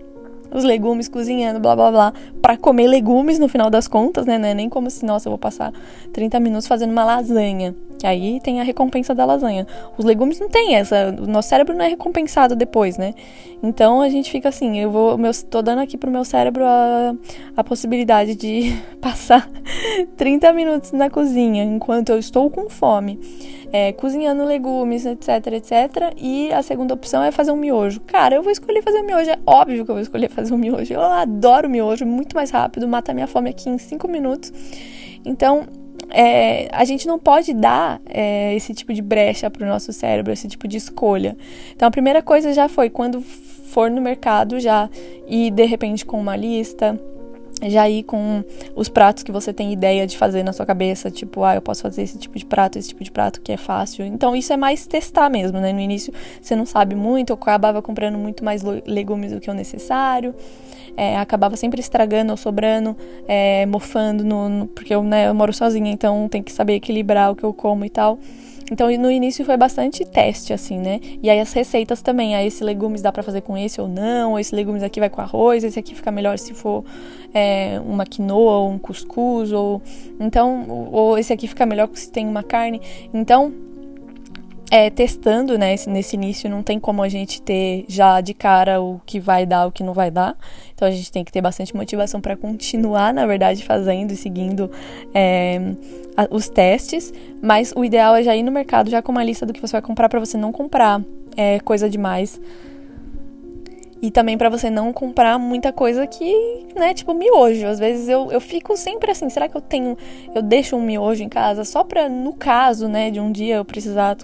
os 0.51 0.63
legumes 0.63 1.07
cozinhando, 1.07 1.59
blá 1.59 1.75
blá 1.75 1.91
blá, 1.91 2.13
para 2.41 2.57
comer 2.57 2.87
legumes 2.87 3.39
no 3.39 3.47
final 3.47 3.69
das 3.69 3.87
contas, 3.87 4.25
né? 4.25 4.37
Não 4.37 4.47
é 4.47 4.53
nem 4.53 4.69
como 4.69 4.89
se, 4.89 5.05
nossa, 5.05 5.27
eu 5.27 5.31
vou 5.31 5.39
passar 5.39 5.71
30 6.11 6.39
minutos 6.39 6.67
fazendo 6.67 6.91
uma 6.91 7.05
lasanha. 7.05 7.75
Aí 8.03 8.39
tem 8.41 8.59
a 8.59 8.63
recompensa 8.63 9.13
da 9.13 9.25
lasanha. 9.25 9.67
Os 9.97 10.05
legumes 10.05 10.39
não 10.39 10.49
tem 10.49 10.75
essa, 10.75 11.15
o 11.19 11.27
nosso 11.27 11.49
cérebro 11.49 11.75
não 11.75 11.83
é 11.83 11.87
recompensado 11.89 12.55
depois, 12.55 12.97
né? 12.97 13.13
Então 13.61 14.01
a 14.01 14.07
gente 14.07 14.31
fica 14.31 14.49
assim, 14.49 14.79
eu 14.79 14.89
vou, 14.89 15.17
meu, 15.17 15.31
tô 15.49 15.61
dando 15.61 15.79
aqui 15.79 15.97
pro 15.97 16.09
meu 16.09 16.23
cérebro 16.23 16.63
a, 16.63 17.13
a 17.57 17.63
possibilidade 17.63 18.35
de 18.35 18.73
passar 19.01 19.49
30 20.15 20.53
minutos 20.53 20.91
na 20.93 21.09
cozinha 21.09 21.63
enquanto 21.63 22.09
eu 22.09 22.19
estou 22.19 22.49
com 22.49 22.69
fome. 22.69 23.19
É, 23.71 23.91
cozinhando 23.93 24.43
legumes, 24.45 25.05
etc, 25.05 25.45
etc. 25.53 26.13
E 26.17 26.51
a 26.51 26.63
segunda 26.63 26.93
opção 26.93 27.21
é 27.21 27.31
fazer 27.31 27.51
um 27.51 27.55
miojo. 27.55 27.99
Cara, 28.01 28.35
eu 28.35 28.41
vou 28.41 28.51
escolher 28.51 28.81
fazer 28.81 28.99
um 28.99 29.05
miojo. 29.05 29.29
É 29.29 29.37
óbvio 29.45 29.85
que 29.85 29.91
eu 29.91 29.95
vou 29.95 30.01
escolher 30.01 30.27
fazer 30.29 30.53
um 30.53 30.57
miojo. 30.57 30.91
Eu 30.91 31.01
adoro 31.01 31.69
miojo, 31.69 32.03
muito 32.03 32.35
mais 32.35 32.49
rápido, 32.49 32.87
mata 32.87 33.13
minha 33.13 33.27
fome 33.27 33.51
aqui 33.51 33.69
em 33.69 33.77
5 33.77 34.07
minutos. 34.07 34.51
Então, 35.23 35.67
é, 36.09 36.67
a 36.71 36.85
gente 36.85 37.07
não 37.07 37.19
pode 37.19 37.53
dar 37.53 38.01
é, 38.05 38.55
esse 38.55 38.73
tipo 38.73 38.93
de 38.93 39.01
brecha 39.01 39.49
para 39.49 39.65
o 39.65 39.69
nosso 39.69 39.91
cérebro, 39.93 40.31
esse 40.33 40.47
tipo 40.47 40.67
de 40.67 40.77
escolha. 40.77 41.37
Então, 41.75 41.87
a 41.87 41.91
primeira 41.91 42.21
coisa 42.21 42.53
já 42.53 42.67
foi 42.67 42.89
quando 42.89 43.21
for 43.21 43.89
no 43.89 44.01
mercado 44.01 44.59
já 44.59 44.89
ir 45.27 45.51
de 45.51 45.65
repente 45.65 46.05
com 46.05 46.19
uma 46.19 46.35
lista, 46.35 46.99
já 47.63 47.89
ir 47.89 48.03
com 48.03 48.43
os 48.75 48.89
pratos 48.89 49.23
que 49.23 49.31
você 49.31 49.51
tem 49.53 49.73
ideia 49.73 50.05
de 50.07 50.17
fazer 50.17 50.43
na 50.43 50.53
sua 50.53 50.65
cabeça, 50.65 51.11
tipo, 51.11 51.43
ah, 51.43 51.55
eu 51.55 51.61
posso 51.61 51.81
fazer 51.81 52.03
esse 52.03 52.17
tipo 52.17 52.37
de 52.37 52.45
prato, 52.45 52.77
esse 52.77 52.89
tipo 52.89 53.03
de 53.03 53.11
prato 53.11 53.41
que 53.41 53.51
é 53.51 53.57
fácil. 53.57 54.05
Então, 54.05 54.35
isso 54.35 54.53
é 54.53 54.57
mais 54.57 54.87
testar 54.87 55.29
mesmo, 55.29 55.59
né? 55.59 55.73
No 55.73 55.79
início 55.79 56.13
você 56.41 56.55
não 56.55 56.65
sabe 56.65 56.95
muito, 56.95 57.31
eu 57.31 57.35
acabava 57.35 57.81
comprando 57.81 58.17
muito 58.17 58.43
mais 58.43 58.63
legumes 58.85 59.31
do 59.31 59.39
que 59.39 59.49
o 59.49 59.53
necessário 59.53 60.33
é, 60.99 61.17
acabava 61.17 61.55
sempre 61.55 61.79
estragando 61.79 62.31
ou 62.31 62.37
sobrando, 62.37 62.95
é, 63.25 63.65
mofando, 63.65 64.21
no, 64.21 64.49
no, 64.49 64.67
porque 64.67 64.93
eu, 64.93 65.01
né, 65.01 65.29
eu 65.29 65.33
moro 65.33 65.53
sozinha, 65.53 65.89
então 65.89 66.27
tem 66.27 66.43
que 66.43 66.51
saber 66.51 66.73
equilibrar 66.73 67.31
o 67.31 67.35
que 67.37 67.43
eu 67.43 67.53
como 67.53 67.85
e 67.85 67.89
tal. 67.89 68.19
Então, 68.71 68.89
no 68.97 69.11
início 69.11 69.43
foi 69.43 69.57
bastante 69.57 70.05
teste, 70.05 70.53
assim, 70.53 70.77
né? 70.77 70.99
E 71.21 71.29
aí 71.29 71.39
as 71.39 71.53
receitas 71.53 72.01
também. 72.01 72.35
Aí 72.35 72.47
esse 72.47 72.63
legumes 72.63 73.01
dá 73.01 73.11
para 73.11 73.23
fazer 73.23 73.41
com 73.41 73.57
esse 73.57 73.79
ou 73.81 73.87
não. 73.87 74.37
Esse 74.37 74.55
legumes 74.55 74.83
aqui 74.83 74.99
vai 74.99 75.09
com 75.09 75.21
arroz. 75.21 75.63
Esse 75.63 75.79
aqui 75.79 75.95
fica 75.95 76.11
melhor 76.11 76.37
se 76.37 76.53
for 76.53 76.83
é, 77.33 77.79
uma 77.85 78.05
quinoa 78.05 78.59
ou 78.59 78.69
um 78.69 78.77
cuscuz. 78.77 79.51
Ou, 79.51 79.81
então, 80.19 80.89
ou 80.91 81.17
esse 81.17 81.33
aqui 81.33 81.47
fica 81.47 81.65
melhor 81.65 81.89
se 81.93 82.11
tem 82.11 82.27
uma 82.27 82.43
carne. 82.43 82.81
Então, 83.13 83.51
é, 84.71 84.89
testando, 84.89 85.57
né? 85.57 85.75
Nesse 85.87 86.15
início 86.15 86.49
não 86.49 86.61
tem 86.61 86.79
como 86.79 87.01
a 87.01 87.09
gente 87.09 87.41
ter 87.41 87.85
já 87.87 88.21
de 88.21 88.33
cara 88.33 88.79
o 88.81 89.01
que 89.05 89.19
vai 89.19 89.45
dar, 89.45 89.67
o 89.67 89.71
que 89.71 89.83
não 89.83 89.93
vai 89.93 90.11
dar. 90.11 90.37
Então 90.73 90.87
a 90.87 90.91
gente 90.91 91.11
tem 91.11 91.23
que 91.23 91.31
ter 91.31 91.41
bastante 91.41 91.75
motivação 91.75 92.21
para 92.21 92.37
continuar, 92.37 93.13
na 93.13 93.25
verdade, 93.25 93.63
fazendo 93.63 94.11
e 94.11 94.15
seguindo 94.15 94.69
é, 95.13 95.59
os 96.29 96.47
testes. 96.47 97.13
Mas 97.41 97.73
o 97.75 97.83
ideal 97.83 98.15
é 98.15 98.23
já 98.23 98.35
ir 98.35 98.43
no 98.43 98.51
mercado 98.51 98.89
já 98.89 99.01
com 99.01 99.11
uma 99.11 99.23
lista 99.23 99.45
do 99.45 99.53
que 99.53 99.61
você 99.61 99.71
vai 99.71 99.81
comprar 99.81 100.07
para 100.07 100.19
você 100.19 100.37
não 100.37 100.51
comprar 100.51 101.01
é, 101.35 101.59
coisa 101.59 101.89
demais 101.89 102.39
e 104.01 104.09
também 104.09 104.37
para 104.37 104.49
você 104.49 104.69
não 104.69 104.93
comprar 104.93 105.37
muita 105.37 105.73
coisa 105.73 106.07
que, 106.07 106.65
né, 106.75 106.93
tipo 106.93 107.13
miojo. 107.13 107.67
Às 107.67 107.79
vezes 107.79 108.07
eu, 108.07 108.31
eu 108.31 108.39
fico 108.39 108.77
sempre 108.77 109.11
assim, 109.11 109.29
será 109.29 109.47
que 109.47 109.57
eu 109.57 109.61
tenho, 109.61 109.97
eu 110.33 110.41
deixo 110.41 110.75
um 110.75 110.81
miojo 110.81 111.21
em 111.23 111.29
casa 111.29 111.65
só 111.65 111.83
pra, 111.83 112.07
no 112.07 112.33
caso, 112.33 112.87
né, 112.87 113.11
de 113.11 113.19
um 113.19 113.31
dia 113.31 113.57
eu 113.57 113.65
precisar, 113.65 114.15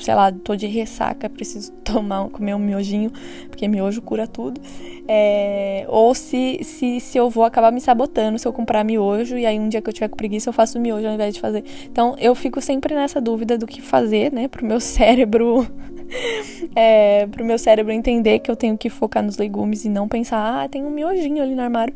sei 0.00 0.14
lá, 0.14 0.30
tô 0.30 0.54
de 0.54 0.66
ressaca, 0.66 1.28
preciso 1.28 1.72
tomar, 1.82 2.28
comer 2.30 2.54
um 2.54 2.58
miojinho, 2.58 3.10
porque 3.48 3.66
miojo 3.66 4.00
cura 4.02 4.26
tudo. 4.26 4.60
É, 5.06 5.84
ou 5.88 6.14
se, 6.14 6.60
se, 6.62 7.00
se 7.00 7.18
eu 7.18 7.28
vou 7.28 7.44
acabar 7.44 7.70
me 7.70 7.80
sabotando 7.80 8.38
se 8.38 8.48
eu 8.48 8.52
comprar 8.54 8.82
miojo 8.82 9.36
e 9.36 9.44
aí 9.44 9.60
um 9.60 9.68
dia 9.68 9.82
que 9.82 9.90
eu 9.90 9.92
tiver 9.92 10.08
com 10.08 10.16
preguiça 10.16 10.48
eu 10.48 10.52
faço 10.52 10.80
miojo 10.80 11.06
ao 11.06 11.12
invés 11.12 11.34
de 11.34 11.40
fazer. 11.40 11.64
Então 11.84 12.14
eu 12.18 12.34
fico 12.34 12.60
sempre 12.60 12.94
nessa 12.94 13.20
dúvida 13.20 13.58
do 13.58 13.66
que 13.66 13.82
fazer, 13.82 14.32
né, 14.32 14.48
pro 14.48 14.64
meu 14.64 14.80
cérebro 14.80 15.66
é, 16.74 17.26
pro 17.26 17.44
meu 17.44 17.58
cérebro 17.58 17.92
entender 17.92 18.38
que 18.40 18.50
eu 18.50 18.56
tenho 18.56 18.76
que 18.76 18.88
focar 18.90 19.22
nos 19.22 19.36
legumes 19.36 19.84
e 19.84 19.88
não 19.88 20.08
pensar, 20.08 20.64
ah, 20.64 20.68
tem 20.68 20.84
um 20.84 20.90
miojinho 20.90 21.42
ali 21.42 21.54
no 21.54 21.62
armário. 21.62 21.94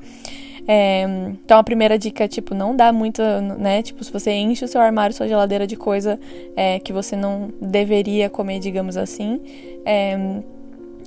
É, 0.71 1.05
então 1.43 1.59
a 1.59 1.65
primeira 1.65 1.99
dica 1.99 2.25
é, 2.25 2.29
tipo, 2.29 2.55
não 2.55 2.77
dá 2.77 2.93
muito, 2.93 3.23
né? 3.59 3.83
Tipo, 3.83 4.05
se 4.05 4.13
você 4.13 4.33
enche 4.33 4.67
o 4.67 4.69
seu 4.69 4.83
armário, 4.83 5.17
sua 5.17 5.27
geladeira 5.27 5.67
de 5.67 5.77
coisa 5.77 6.21
é, 6.55 6.79
que 6.79 6.93
você 6.93 7.17
não 7.17 7.49
deveria 7.59 8.29
comer, 8.29 8.59
digamos 8.59 8.99
assim, 8.99 9.41
é, 9.87 10.43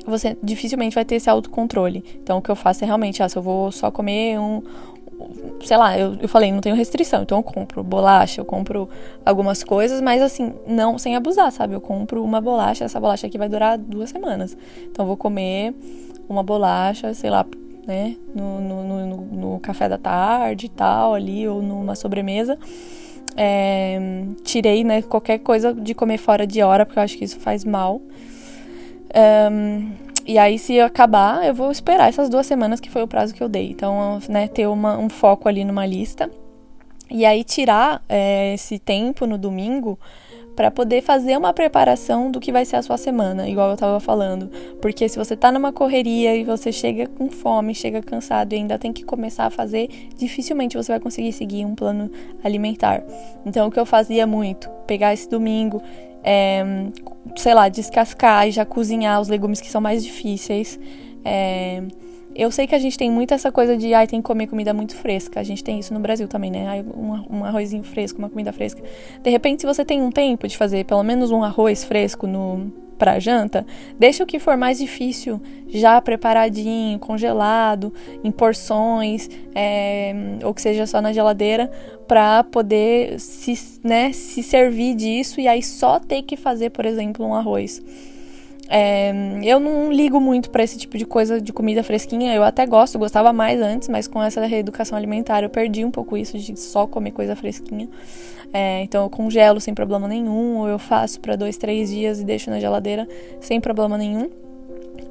você 0.03 0.35
dificilmente 0.41 0.95
vai 0.95 1.05
ter 1.05 1.15
esse 1.15 1.29
autocontrole. 1.29 2.03
Então 2.23 2.39
o 2.39 2.41
que 2.41 2.49
eu 2.49 2.55
faço 2.55 2.83
é 2.83 2.87
realmente, 2.87 3.21
ah, 3.21 3.29
se 3.29 3.37
eu 3.37 3.41
vou 3.43 3.71
só 3.71 3.91
comer 3.91 4.39
um, 4.39 4.63
sei 5.63 5.77
lá, 5.77 5.97
eu, 5.97 6.15
eu 6.21 6.27
falei, 6.27 6.51
não 6.51 6.61
tenho 6.61 6.75
restrição, 6.75 7.23
então 7.23 7.37
eu 7.37 7.43
compro 7.43 7.83
bolacha, 7.83 8.41
eu 8.41 8.45
compro 8.45 8.89
algumas 9.25 9.63
coisas, 9.63 10.01
mas 10.01 10.21
assim, 10.21 10.53
não 10.67 10.97
sem 10.97 11.15
abusar, 11.15 11.51
sabe? 11.51 11.73
Eu 11.73 11.81
compro 11.81 12.23
uma 12.23 12.41
bolacha, 12.41 12.85
essa 12.85 12.99
bolacha 12.99 13.27
aqui 13.27 13.37
vai 13.37 13.49
durar 13.49 13.77
duas 13.77 14.09
semanas. 14.09 14.57
Então 14.83 15.03
eu 15.03 15.07
vou 15.07 15.17
comer 15.17 15.73
uma 16.27 16.43
bolacha, 16.43 17.13
sei 17.13 17.29
lá, 17.29 17.45
né, 17.85 18.15
no, 18.33 18.61
no, 18.61 19.05
no, 19.05 19.17
no 19.17 19.59
café 19.59 19.89
da 19.89 19.97
tarde 19.97 20.67
e 20.67 20.69
tal, 20.69 21.13
ali, 21.13 21.47
ou 21.47 21.61
numa 21.61 21.95
sobremesa. 21.95 22.57
É, 23.35 23.99
tirei, 24.43 24.83
né, 24.83 25.01
qualquer 25.01 25.39
coisa 25.39 25.73
de 25.73 25.93
comer 25.93 26.17
fora 26.17 26.45
de 26.45 26.61
hora, 26.61 26.85
porque 26.85 26.99
eu 26.99 27.03
acho 27.03 27.17
que 27.17 27.23
isso 27.23 27.39
faz 27.39 27.63
mal. 27.63 28.01
Um, 29.51 29.91
e 30.31 30.37
aí, 30.37 30.57
se 30.57 30.79
acabar, 30.79 31.45
eu 31.45 31.53
vou 31.53 31.69
esperar 31.69 32.07
essas 32.07 32.29
duas 32.29 32.45
semanas 32.45 32.79
que 32.79 32.89
foi 32.89 33.03
o 33.03 33.07
prazo 33.07 33.33
que 33.33 33.43
eu 33.43 33.49
dei. 33.49 33.69
Então, 33.69 34.17
né, 34.29 34.47
ter 34.47 34.65
uma, 34.65 34.97
um 34.97 35.09
foco 35.09 35.49
ali 35.49 35.65
numa 35.65 35.85
lista. 35.85 36.31
E 37.09 37.25
aí, 37.25 37.43
tirar 37.43 38.01
é, 38.07 38.53
esse 38.53 38.79
tempo 38.79 39.25
no 39.25 39.37
domingo 39.37 39.99
para 40.55 40.71
poder 40.71 41.01
fazer 41.01 41.37
uma 41.37 41.51
preparação 41.51 42.31
do 42.31 42.39
que 42.39 42.49
vai 42.49 42.63
ser 42.63 42.77
a 42.77 42.81
sua 42.81 42.95
semana, 42.97 43.49
igual 43.49 43.67
eu 43.69 43.73
estava 43.73 43.99
falando. 43.99 44.49
Porque 44.81 45.09
se 45.09 45.17
você 45.17 45.35
tá 45.35 45.51
numa 45.51 45.73
correria 45.73 46.33
e 46.33 46.45
você 46.45 46.71
chega 46.71 47.07
com 47.07 47.29
fome, 47.29 47.75
chega 47.75 48.01
cansado 48.01 48.53
e 48.53 48.55
ainda 48.55 48.79
tem 48.79 48.93
que 48.93 49.03
começar 49.03 49.47
a 49.47 49.49
fazer, 49.49 49.89
dificilmente 50.17 50.77
você 50.77 50.93
vai 50.93 50.99
conseguir 51.01 51.33
seguir 51.33 51.65
um 51.65 51.75
plano 51.75 52.09
alimentar. 52.41 53.03
Então, 53.45 53.67
o 53.67 53.71
que 53.71 53.79
eu 53.79 53.85
fazia 53.85 54.25
muito, 54.25 54.69
pegar 54.87 55.13
esse 55.13 55.29
domingo, 55.29 55.81
é, 56.23 56.63
sei 57.35 57.53
lá, 57.53 57.69
descascar 57.69 58.47
e 58.47 58.51
já 58.51 58.65
cozinhar 58.65 59.19
os 59.21 59.27
legumes 59.27 59.61
que 59.61 59.69
são 59.69 59.81
mais 59.81 60.03
difíceis. 60.03 60.79
É, 61.23 61.83
eu 62.33 62.49
sei 62.49 62.65
que 62.65 62.73
a 62.73 62.79
gente 62.79 62.97
tem 62.97 63.11
muito 63.11 63.33
essa 63.33 63.51
coisa 63.51 63.75
de, 63.75 63.93
ai, 63.93 64.07
tem 64.07 64.21
que 64.21 64.27
comer 64.27 64.47
comida 64.47 64.73
muito 64.73 64.95
fresca. 64.95 65.39
A 65.39 65.43
gente 65.43 65.63
tem 65.63 65.79
isso 65.79 65.93
no 65.93 65.99
Brasil 65.99 66.27
também, 66.27 66.49
né? 66.49 66.67
Ai, 66.67 66.81
um, 66.81 67.37
um 67.39 67.45
arrozinho 67.45 67.83
fresco, 67.83 68.19
uma 68.19 68.29
comida 68.29 68.53
fresca. 68.53 68.81
De 69.21 69.29
repente, 69.29 69.61
se 69.61 69.67
você 69.67 69.83
tem 69.83 70.01
um 70.01 70.09
tempo 70.09 70.47
de 70.47 70.57
fazer 70.57 70.85
pelo 70.85 71.03
menos 71.03 71.31
um 71.31 71.43
arroz 71.43 71.83
fresco 71.83 72.25
no 72.25 72.71
para 73.01 73.17
janta, 73.17 73.65
deixa 73.97 74.23
o 74.23 74.27
que 74.27 74.37
for 74.37 74.55
mais 74.55 74.77
difícil 74.77 75.41
já 75.67 75.99
preparadinho, 75.99 76.99
congelado, 76.99 77.91
em 78.23 78.29
porções, 78.29 79.27
é, 79.55 80.13
ou 80.43 80.53
que 80.53 80.61
seja 80.61 80.85
só 80.85 81.01
na 81.01 81.11
geladeira, 81.11 81.71
para 82.07 82.43
poder 82.43 83.19
se, 83.19 83.79
né, 83.83 84.13
se 84.13 84.43
servir 84.43 84.93
disso 84.93 85.41
e 85.41 85.47
aí 85.47 85.63
só 85.63 85.99
ter 85.99 86.21
que 86.21 86.37
fazer, 86.37 86.69
por 86.69 86.85
exemplo, 86.85 87.25
um 87.25 87.33
arroz. 87.33 87.81
É, 88.73 89.11
eu 89.43 89.59
não 89.59 89.91
ligo 89.91 90.17
muito 90.21 90.49
para 90.49 90.63
esse 90.63 90.77
tipo 90.77 90.97
de 90.97 91.05
coisa 91.05 91.41
de 91.41 91.51
comida 91.51 91.83
fresquinha. 91.83 92.33
Eu 92.33 92.41
até 92.41 92.65
gosto, 92.65 92.97
gostava 92.97 93.33
mais 93.33 93.59
antes, 93.59 93.89
mas 93.89 94.07
com 94.07 94.23
essa 94.23 94.45
reeducação 94.45 94.97
alimentar 94.97 95.43
eu 95.43 95.49
perdi 95.49 95.83
um 95.83 95.91
pouco 95.91 96.15
isso 96.15 96.37
de 96.37 96.57
só 96.57 96.87
comer 96.87 97.11
coisa 97.11 97.35
fresquinha. 97.35 97.89
É, 98.53 98.81
então 98.83 99.03
eu 99.03 99.09
congelo 99.09 99.59
sem 99.59 99.73
problema 99.73 100.07
nenhum, 100.07 100.57
ou 100.57 100.69
eu 100.69 100.79
faço 100.79 101.19
para 101.19 101.35
dois, 101.35 101.57
três 101.57 101.89
dias 101.89 102.21
e 102.21 102.23
deixo 102.23 102.49
na 102.49 102.61
geladeira 102.61 103.05
sem 103.41 103.59
problema 103.59 103.97
nenhum. 103.97 104.29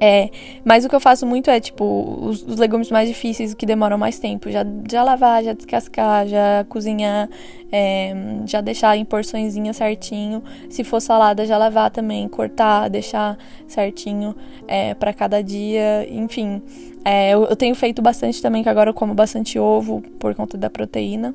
É, 0.03 0.31
mas 0.65 0.83
o 0.83 0.89
que 0.89 0.95
eu 0.95 0.99
faço 0.99 1.27
muito 1.27 1.47
é, 1.51 1.59
tipo, 1.59 1.85
os, 2.23 2.41
os, 2.41 2.57
legumes 2.57 2.89
mais 2.89 3.07
difíceis, 3.07 3.53
que 3.53 3.67
demoram 3.67 3.99
mais 3.99 4.17
tempo. 4.17 4.49
Já, 4.49 4.65
já 4.89 5.03
lavar, 5.03 5.43
já 5.43 5.53
descascar, 5.53 6.27
já 6.27 6.65
cozinhar, 6.67 7.29
é, 7.71 8.11
já 8.47 8.61
deixar 8.61 8.97
em 8.97 9.05
porçõezinha 9.05 9.73
certinho. 9.73 10.41
Se 10.71 10.83
for 10.83 10.99
salada, 10.99 11.45
já 11.45 11.55
lavar 11.55 11.91
também, 11.91 12.27
cortar, 12.27 12.89
deixar 12.89 13.37
certinho 13.67 14.35
é, 14.67 14.95
para 14.95 15.13
cada 15.13 15.43
dia. 15.43 16.07
Enfim, 16.09 16.63
é, 17.05 17.35
eu, 17.35 17.45
eu, 17.45 17.55
tenho 17.55 17.75
feito 17.75 18.01
bastante 18.01 18.41
também, 18.41 18.63
que 18.63 18.69
agora 18.69 18.89
eu 18.89 18.95
como 18.95 19.13
bastante 19.13 19.59
ovo 19.59 20.01
por 20.17 20.33
conta 20.33 20.57
da 20.57 20.67
proteína. 20.67 21.31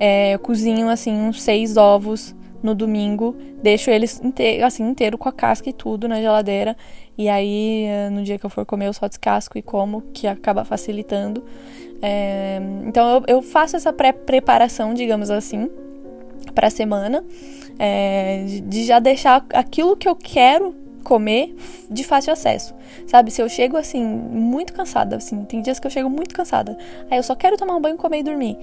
É, 0.00 0.32
eu 0.32 0.38
cozinho, 0.38 0.88
assim, 0.88 1.12
uns 1.12 1.42
seis 1.42 1.76
ovos 1.76 2.34
no 2.62 2.74
domingo, 2.74 3.36
deixo 3.62 3.90
eles 3.90 4.18
inteiro, 4.24 4.64
assim, 4.64 4.82
inteiro 4.88 5.18
com 5.18 5.28
a 5.28 5.32
casca 5.32 5.68
e 5.68 5.72
tudo 5.72 6.08
na 6.08 6.18
geladeira 6.20 6.74
e 7.18 7.28
aí, 7.28 7.84
eh, 7.84 8.10
no 8.10 8.22
dia 8.22 8.38
que 8.38 8.44
eu 8.44 8.50
for 8.50 8.66
comer, 8.66 8.86
eu 8.86 8.92
só 8.92 9.08
descasco 9.08 9.56
e 9.56 9.62
como, 9.62 10.02
que 10.12 10.26
acaba 10.26 10.64
facilitando. 10.64 11.42
É, 12.02 12.60
então, 12.84 13.16
eu, 13.26 13.36
eu, 13.36 13.42
faço 13.42 13.76
essa 13.76 13.92
pré-preparação, 13.92 14.92
digamos 14.92 15.30
assim, 15.30 15.70
para 16.54 16.66
a 16.66 16.70
semana, 16.70 17.24
é, 17.78 18.44
de, 18.46 18.60
de 18.60 18.84
já 18.84 18.98
deixar 18.98 19.44
aquilo 19.52 19.96
que 19.96 20.08
eu 20.08 20.14
quero 20.14 20.74
comer 21.02 21.54
de 21.88 22.02
fácil 22.04 22.32
acesso. 22.32 22.74
Sabe, 23.06 23.30
se 23.30 23.40
eu 23.40 23.48
chego 23.48 23.76
assim, 23.76 24.04
muito 24.04 24.72
cansada, 24.72 25.16
assim, 25.16 25.44
tem 25.44 25.62
dias 25.62 25.78
que 25.78 25.86
eu 25.86 25.90
chego 25.90 26.10
muito 26.10 26.34
cansada. 26.34 26.76
Aí 27.10 27.16
eu 27.18 27.22
só 27.22 27.34
quero 27.34 27.56
tomar 27.56 27.76
um 27.76 27.80
banho, 27.80 27.96
comer 27.96 28.18
e 28.18 28.22
dormir. 28.24 28.58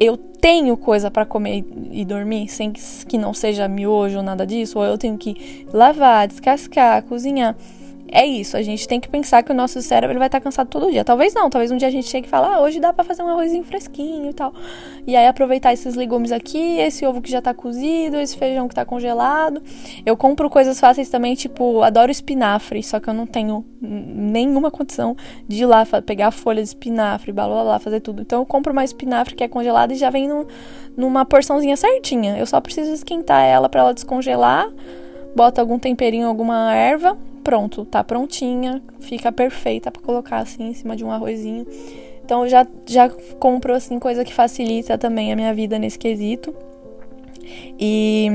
Eu 0.00 0.16
tenho 0.16 0.76
coisa 0.78 1.10
para 1.10 1.26
comer 1.26 1.62
e 1.90 2.04
dormir 2.06 2.48
sem 2.48 2.72
que 2.72 3.18
não 3.18 3.34
seja 3.34 3.68
miojo 3.68 4.16
ou 4.16 4.22
nada 4.22 4.46
disso, 4.46 4.78
ou 4.78 4.84
eu 4.84 4.96
tenho 4.96 5.18
que 5.18 5.66
lavar, 5.72 6.26
descascar, 6.26 7.02
cozinhar 7.02 7.54
é 8.12 8.26
isso, 8.26 8.56
a 8.56 8.62
gente 8.62 8.88
tem 8.88 8.98
que 8.98 9.08
pensar 9.08 9.42
que 9.42 9.52
o 9.52 9.54
nosso 9.54 9.80
cérebro 9.80 10.18
vai 10.18 10.26
estar 10.26 10.40
cansado 10.40 10.68
todo 10.68 10.90
dia. 10.90 11.04
Talvez 11.04 11.32
não, 11.32 11.48
talvez 11.48 11.70
um 11.70 11.76
dia 11.76 11.88
a 11.88 11.90
gente 11.90 12.08
chegue 12.08 12.26
e 12.26 12.30
fale, 12.30 12.46
ah, 12.46 12.60
hoje 12.60 12.80
dá 12.80 12.92
para 12.92 13.04
fazer 13.04 13.22
um 13.22 13.28
arrozinho 13.28 13.62
fresquinho 13.64 14.30
e 14.30 14.32
tal. 14.32 14.52
E 15.06 15.16
aí 15.16 15.26
aproveitar 15.26 15.72
esses 15.72 15.94
legumes 15.94 16.32
aqui, 16.32 16.78
esse 16.78 17.06
ovo 17.06 17.20
que 17.20 17.30
já 17.30 17.40
tá 17.40 17.54
cozido, 17.54 18.16
esse 18.16 18.36
feijão 18.36 18.68
que 18.68 18.74
tá 18.74 18.84
congelado. 18.84 19.62
Eu 20.04 20.16
compro 20.16 20.50
coisas 20.50 20.80
fáceis 20.80 21.08
também, 21.08 21.34
tipo, 21.34 21.82
adoro 21.82 22.10
espinafre, 22.10 22.82
só 22.82 22.98
que 22.98 23.08
eu 23.08 23.14
não 23.14 23.26
tenho 23.26 23.64
nenhuma 23.80 24.70
condição 24.70 25.16
de 25.46 25.62
ir 25.62 25.66
lá 25.66 25.86
pegar 26.04 26.28
a 26.28 26.30
folha 26.32 26.62
de 26.62 26.68
espinafre, 26.68 27.32
blá 27.32 27.46
blá, 27.46 27.78
fazer 27.78 28.00
tudo. 28.00 28.22
Então 28.22 28.40
eu 28.40 28.46
compro 28.46 28.72
uma 28.72 28.84
espinafre 28.84 29.34
que 29.34 29.44
é 29.44 29.48
congelada 29.48 29.92
e 29.92 29.96
já 29.96 30.10
vem 30.10 30.28
no, 30.28 30.46
numa 30.96 31.24
porçãozinha 31.24 31.76
certinha. 31.76 32.36
Eu 32.36 32.46
só 32.46 32.60
preciso 32.60 32.92
esquentar 32.92 33.44
ela 33.44 33.68
para 33.68 33.80
ela 33.80 33.94
descongelar, 33.94 34.68
bota 35.34 35.60
algum 35.60 35.78
temperinho, 35.78 36.26
alguma 36.26 36.74
erva 36.74 37.16
pronto, 37.42 37.84
tá 37.84 38.02
prontinha, 38.04 38.82
fica 39.00 39.32
perfeita 39.32 39.90
para 39.90 40.02
colocar 40.02 40.38
assim 40.38 40.68
em 40.68 40.74
cima 40.74 40.96
de 40.96 41.04
um 41.04 41.10
arrozinho. 41.10 41.66
Então 42.24 42.44
eu 42.44 42.48
já, 42.48 42.66
já 42.86 43.08
compro 43.38 43.74
assim 43.74 43.98
coisa 43.98 44.24
que 44.24 44.32
facilita 44.32 44.96
também 44.96 45.32
a 45.32 45.36
minha 45.36 45.52
vida 45.52 45.78
nesse 45.78 45.98
quesito. 45.98 46.54
E, 47.78 48.28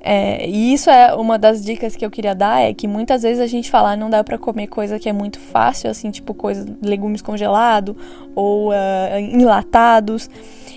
é, 0.00 0.46
e 0.46 0.72
isso 0.72 0.90
é 0.90 1.14
uma 1.14 1.38
das 1.38 1.64
dicas 1.64 1.96
que 1.96 2.04
eu 2.04 2.10
queria 2.10 2.34
dar, 2.34 2.60
é 2.60 2.72
que 2.72 2.86
muitas 2.86 3.22
vezes 3.22 3.40
a 3.40 3.46
gente 3.46 3.70
fala, 3.70 3.92
ah, 3.92 3.96
não 3.96 4.10
dá 4.10 4.22
para 4.22 4.38
comer 4.38 4.66
coisa 4.68 4.98
que 4.98 5.08
é 5.08 5.12
muito 5.12 5.40
fácil, 5.40 5.90
assim, 5.90 6.10
tipo 6.10 6.34
coisa, 6.34 6.66
legumes 6.82 7.22
congelados 7.22 7.96
ou 8.34 8.70
uh, 8.70 9.18
enlatados. 9.18 10.30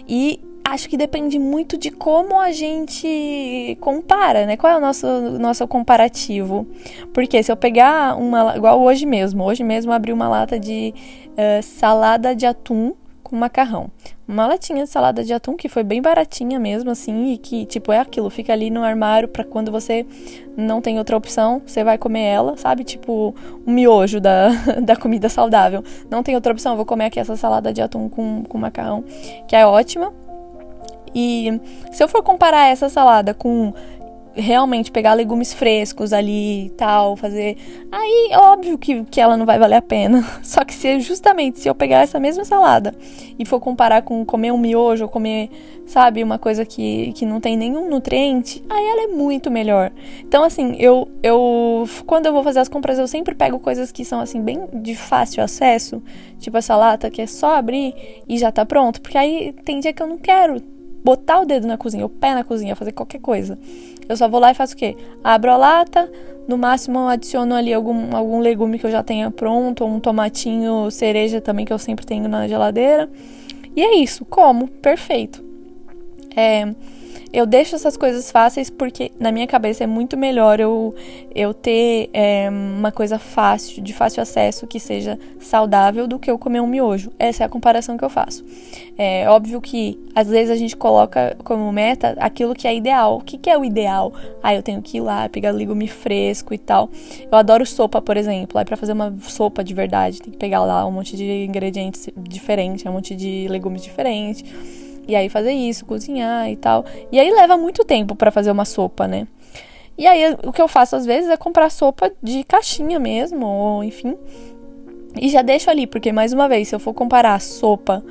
E 0.07 0.39
acho 0.74 0.90
que 0.90 0.98
depende 0.98 1.40
muito 1.40 1.78
de 1.78 1.90
como 1.90 2.40
a 2.40 2.52
gente 2.52 3.78
compara, 3.80 4.46
né? 4.46 4.58
Qual 4.58 4.72
é 4.72 4.78
o 4.78 4.82
nosso, 4.82 5.08
nosso 5.40 5.68
comparativo? 5.68 6.68
Porque 7.14 7.42
se 7.42 7.52
eu 7.52 7.56
pegar 7.56 8.18
uma. 8.18 8.56
Igual 8.56 8.82
hoje 8.82 9.06
mesmo, 9.06 9.44
hoje 9.44 9.64
mesmo 9.64 9.92
abri 9.92 10.12
uma 10.12 10.28
lata 10.28 10.60
de 10.60 10.94
uh, 11.32 11.64
salada 11.64 12.36
de 12.36 12.46
atum 12.46 12.94
com 13.24 13.36
macarrão. 13.36 13.90
Uma 14.28 14.46
latinha 14.46 14.84
de 14.84 14.90
salada 14.90 15.24
de 15.24 15.34
atum 15.34 15.56
que 15.56 15.70
foi 15.70 15.84
bem 15.84 16.02
baratinha 16.02 16.60
mesmo, 16.60 16.92
assim, 16.92 17.34
e 17.34 17.38
que, 17.38 17.66
tipo, 17.66 17.92
é 17.92 18.00
aquilo, 18.00 18.30
fica 18.30 18.52
ali 18.52 18.70
no 18.70 18.84
armário 18.84 19.28
para 19.28 19.44
quando 19.44 19.72
você 19.72 20.06
não 20.56 20.82
tem 20.82 20.98
outra 20.98 21.16
opção, 21.16 21.62
você 21.66 21.84
vai 21.84 21.98
comer 21.98 22.24
ela, 22.24 22.58
sabe? 22.58 22.84
Tipo, 22.84 23.34
o 23.66 23.70
um 23.70 23.74
miojo 23.74 24.20
da, 24.20 24.50
da 24.84 24.96
comida 24.96 25.30
saudável. 25.30 25.84
Não 26.10 26.24
tem 26.24 26.36
outra 26.36 26.51
opção, 26.51 26.75
vou 26.75 26.86
comer 26.86 27.06
aqui 27.06 27.20
essa 27.20 27.38
salada 27.38 27.72
de 27.74 27.82
atum 27.82 28.10
com, 28.10 28.44
com 28.44 28.58
macarrão, 28.58 29.03
que 29.48 29.56
é 29.56 29.66
ótima. 29.66 30.14
E 31.20 31.60
se 31.92 32.03
eu 32.03 32.08
for 32.08 32.22
comparar 32.22 32.68
essa 32.68 32.90
salada 32.90 33.34
com 33.34 33.74
realmente 34.36 34.92
pegar 34.92 35.16
legumes 35.16 35.51
frescos 35.51 36.14
ali 36.14 36.68
e 36.68 36.70
tal, 36.70 37.16
fazer. 37.16 37.58
Aí, 37.92 38.30
óbvio 38.34 38.77
que, 38.77 39.03
que 39.06 39.20
ela 39.20 39.36
não 39.36 39.46
vai 39.46 39.58
valer 39.58 39.77
a 39.77 39.82
pena. 39.82 40.24
Só 40.44 40.64
que 40.64 40.75
se 40.75 41.00
justamente 41.00 41.60
se 41.60 41.68
eu 41.68 41.74
pegar 41.74 42.01
essa 42.01 42.20
mesma 42.20 42.46
salada 42.46 42.94
e 43.38 43.46
for 43.46 43.60
comparar 43.60 44.03
com 44.03 44.24
comer 44.24 44.51
um 44.51 44.58
miojo 44.58 45.06
ou 45.06 45.10
comer, 45.10 45.50
sabe, 45.88 46.24
uma 46.24 46.38
coisa 46.38 46.64
que, 46.66 47.12
que 47.14 47.25
não 47.25 47.42
tem 47.42 47.58
nenhum 47.58 47.90
nutriente, 47.90 48.64
aí 48.70 48.86
ela 48.86 49.03
é 49.06 49.08
muito 49.08 49.50
melhor. 49.50 49.92
Então, 50.20 50.44
assim, 50.44 50.75
eu, 50.77 51.08
eu. 51.24 51.90
Quando 52.06 52.27
eu 52.27 52.34
vou 52.34 52.44
fazer 52.44 52.60
as 52.60 52.70
compras, 52.70 53.00
eu 53.00 53.08
sempre 53.08 53.34
pego 53.34 53.60
coisas 53.60 53.92
que 53.92 54.06
são, 54.06 54.20
assim, 54.20 54.40
bem 54.42 54.68
de 54.72 54.96
fácil 54.96 55.44
acesso. 55.44 56.01
Tipo 56.40 56.58
essa 56.58 56.75
lata 56.75 57.10
que 57.10 57.24
é 57.24 57.25
só 57.25 57.56
abrir 57.56 57.96
e 58.30 58.38
já 58.38 58.51
tá 58.51 58.64
pronto. 58.64 59.01
Porque 59.01 59.18
aí 59.18 59.51
tem 59.66 59.80
dia 59.80 59.92
que 59.92 60.03
eu 60.03 60.08
não 60.08 60.20
quero 60.20 60.76
botar 61.03 61.42
o 61.42 61.46
dedo 61.46 61.68
na 61.68 61.77
cozinha, 61.77 62.05
o 62.05 62.10
pé 62.10 62.33
na 62.33 62.44
cozinha, 62.44 62.75
fazer 62.75 62.92
qualquer 62.92 63.20
coisa. 63.20 63.57
Eu 64.07 64.16
só 64.16 64.27
vou 64.27 64.40
lá 64.40 64.51
e 64.51 64.53
faço 64.53 64.74
o 64.74 64.77
quê? 64.77 64.96
Abro 65.24 65.51
a 65.51 65.57
lata, 65.57 66.10
no 66.48 66.57
máximo 66.57 67.07
adiciono 67.07 67.53
ali 67.53 67.74
algum, 67.74 68.16
algum 68.16 68.40
legume 68.40 68.79
que 68.79 68.86
eu 68.86 68.92
já 68.92 69.03
tenha 69.03 69.29
pronto, 69.29 69.83
ou 69.83 69.90
um 69.90 70.00
tomatinho 70.00 70.90
cereja 70.90 71.42
também 71.42 71.66
que 71.66 71.74
eu 71.74 71.79
sempre 71.79 72.05
tenho 72.05 72.27
na 72.27 72.48
geladeira. 72.48 73.10
E 73.75 73.81
é 73.81 73.96
isso, 73.98 74.25
como, 74.25 74.68
perfeito. 74.68 75.44
É, 76.36 76.74
eu 77.32 77.46
deixo 77.46 77.75
essas 77.75 77.98
coisas 77.98 78.32
fáceis 78.32 78.70
porque 78.70 79.12
na 79.20 79.32
minha 79.32 79.48
cabeça 79.48 79.84
é 79.84 79.88
muito 79.88 80.18
melhor 80.18 80.60
eu, 80.60 80.96
eu 81.34 81.53
ter 81.53 82.10
é, 82.14 82.50
uma 82.50 82.92
coisa 82.92 83.20
fácil, 83.20 83.82
de 83.82 83.94
fácil 83.94 84.22
acesso, 84.22 84.66
que 84.68 84.80
seja 84.80 85.20
saudável, 85.40 86.08
do 86.08 86.18
que 86.18 86.30
eu 86.30 86.38
comer 86.38 86.62
um 86.62 86.68
miojo. 86.68 87.12
Essa 87.20 87.44
é 87.44 87.46
a 87.46 87.50
comparação 87.50 87.98
que 87.98 88.03
eu 88.03 88.10
faço. 88.10 88.44
É 88.98 89.30
óbvio 89.30 89.62
que 89.62 90.00
às 90.16 90.27
vezes 90.27 90.50
a 90.50 90.56
gente 90.56 90.75
coloca 90.75 91.38
como 91.44 91.72
meta 91.72 92.16
aquilo 92.20 92.56
que 92.56 92.68
é 92.68 92.75
ideal. 92.75 93.18
O 93.18 93.22
que, 93.22 93.38
que 93.38 93.50
é 93.50 93.58
o 93.58 93.64
ideal? 93.64 94.12
Ah, 94.42 94.56
eu 94.56 94.64
tenho 94.64 94.82
que 94.82 94.98
ir 94.98 95.01
lá, 95.01 95.30
pegar 95.30 95.51
legume 95.51 95.88
fresco 95.88 96.53
e 96.53 96.58
tal. 96.58 96.90
Eu 97.32 97.38
adoro 97.38 97.66
sopa, 97.66 98.01
por 98.01 98.18
exemplo. 98.18 98.58
Aí 98.58 98.66
para 98.66 98.75
fazer 98.75 98.94
uma 98.94 99.14
sopa 99.22 99.64
de 99.64 99.74
verdade, 99.74 100.22
tem 100.22 100.32
que 100.32 100.40
pegar 100.40 100.64
lá 100.64 100.86
um 100.88 100.92
monte 100.92 101.16
de 101.16 101.46
ingredientes 101.46 102.10
diferentes, 102.18 102.86
um 102.86 102.94
monte 102.94 103.16
de 103.16 103.48
legumes 103.50 103.84
diferentes 103.84 104.44
e 105.07 105.15
aí 105.15 105.29
fazer 105.29 105.51
isso, 105.51 105.85
cozinhar 105.85 106.50
e 106.50 106.55
tal. 106.55 106.85
E 107.11 107.20
aí 107.20 107.31
leva 107.31 107.57
muito 107.57 107.83
tempo 107.83 108.15
para 108.15 108.31
fazer 108.31 108.51
uma 108.51 108.65
sopa, 108.65 109.07
né? 109.07 109.27
E 109.98 110.05
aí 110.05 110.35
o 110.43 110.51
que 110.51 110.61
eu 110.61 110.67
faço 110.67 110.96
às 110.96 111.05
vezes 111.05 111.29
é 111.29 111.37
comprar 111.37 111.72
sopa 111.72 112.11
de 112.22 112.43
caixinha 112.43 113.00
mesmo, 113.00 113.46
ou 113.46 113.83
enfim. 113.83 114.15
E 115.15 115.29
já 115.29 115.41
deixo 115.41 115.70
ali, 115.70 115.87
porque 115.87 116.11
mais 116.11 116.33
uma 116.33 116.48
vez, 116.48 116.67
se 116.67 116.75
eu 116.75 116.79
for 116.79 116.93
comparar 116.93 117.39
sopa 117.41 118.03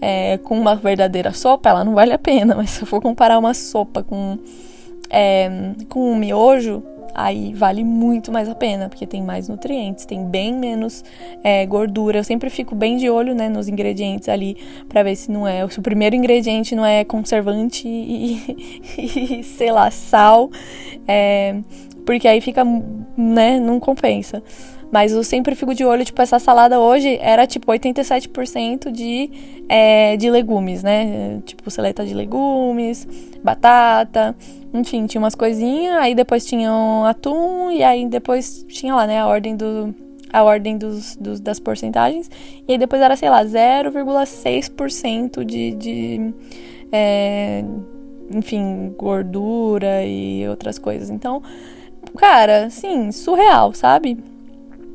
é, 0.00 0.38
com 0.38 0.58
uma 0.58 0.74
verdadeira 0.74 1.32
sopa, 1.32 1.68
ela 1.68 1.84
não 1.84 1.94
vale 1.94 2.12
a 2.12 2.18
pena. 2.18 2.54
Mas 2.56 2.70
se 2.70 2.82
eu 2.82 2.86
for 2.86 3.02
comparar 3.02 3.38
uma 3.38 3.52
sopa 3.52 4.02
com, 4.02 4.38
é, 5.10 5.50
com 5.88 6.12
um 6.12 6.16
miojo, 6.16 6.82
aí 7.14 7.54
vale 7.54 7.84
muito 7.84 8.32
mais 8.32 8.48
a 8.48 8.54
pena, 8.54 8.88
porque 8.88 9.06
tem 9.06 9.22
mais 9.22 9.48
nutrientes, 9.48 10.04
tem 10.04 10.24
bem 10.26 10.52
menos 10.52 11.04
é, 11.42 11.64
gordura. 11.64 12.18
Eu 12.18 12.24
sempre 12.24 12.50
fico 12.50 12.74
bem 12.74 12.96
de 12.96 13.08
olho 13.08 13.34
né, 13.34 13.48
nos 13.48 13.68
ingredientes 13.68 14.28
ali 14.28 14.56
para 14.88 15.02
ver 15.02 15.16
se 15.16 15.30
não 15.30 15.46
é. 15.46 15.66
Se 15.68 15.78
o 15.78 15.82
primeiro 15.82 16.16
ingrediente 16.16 16.74
não 16.74 16.84
é 16.84 17.04
conservante 17.04 17.86
e, 17.86 18.58
e 18.98 19.42
sei 19.56 19.70
lá, 19.70 19.90
sal, 19.90 20.50
é, 21.06 21.56
porque 22.04 22.28
aí 22.28 22.40
fica, 22.40 22.64
né, 23.16 23.58
não 23.60 23.78
compensa. 23.78 24.42
Mas 24.94 25.10
eu 25.10 25.24
sempre 25.24 25.56
fico 25.56 25.74
de 25.74 25.84
olho, 25.84 26.04
tipo, 26.04 26.22
essa 26.22 26.38
salada 26.38 26.78
hoje 26.78 27.18
era 27.20 27.48
tipo 27.48 27.72
87% 27.72 28.92
de, 28.92 29.28
é, 29.68 30.16
de 30.16 30.30
legumes, 30.30 30.84
né? 30.84 31.40
Tipo, 31.44 31.68
seleta 31.68 32.06
de 32.06 32.14
legumes, 32.14 33.04
batata, 33.42 34.36
enfim, 34.72 35.04
tinha 35.06 35.20
umas 35.20 35.34
coisinhas, 35.34 35.96
aí 35.96 36.14
depois 36.14 36.46
tinha 36.46 36.72
um 36.72 37.04
atum, 37.06 37.72
e 37.72 37.82
aí 37.82 38.06
depois 38.06 38.64
tinha 38.68 38.94
lá, 38.94 39.04
né, 39.04 39.18
a 39.18 39.26
ordem 39.26 39.56
do. 39.56 39.92
A 40.32 40.44
ordem 40.44 40.78
dos, 40.78 41.16
dos 41.16 41.40
das 41.40 41.58
porcentagens. 41.58 42.30
E 42.68 42.70
aí 42.70 42.78
depois 42.78 43.02
era, 43.02 43.16
sei 43.16 43.28
lá, 43.28 43.44
0,6% 43.44 45.44
de. 45.44 45.72
de 45.72 46.32
é, 46.92 47.64
enfim, 48.30 48.94
gordura 48.96 50.04
e 50.04 50.48
outras 50.48 50.78
coisas. 50.78 51.10
Então, 51.10 51.42
cara, 52.16 52.70
sim, 52.70 53.10
surreal, 53.10 53.74
sabe? 53.74 54.32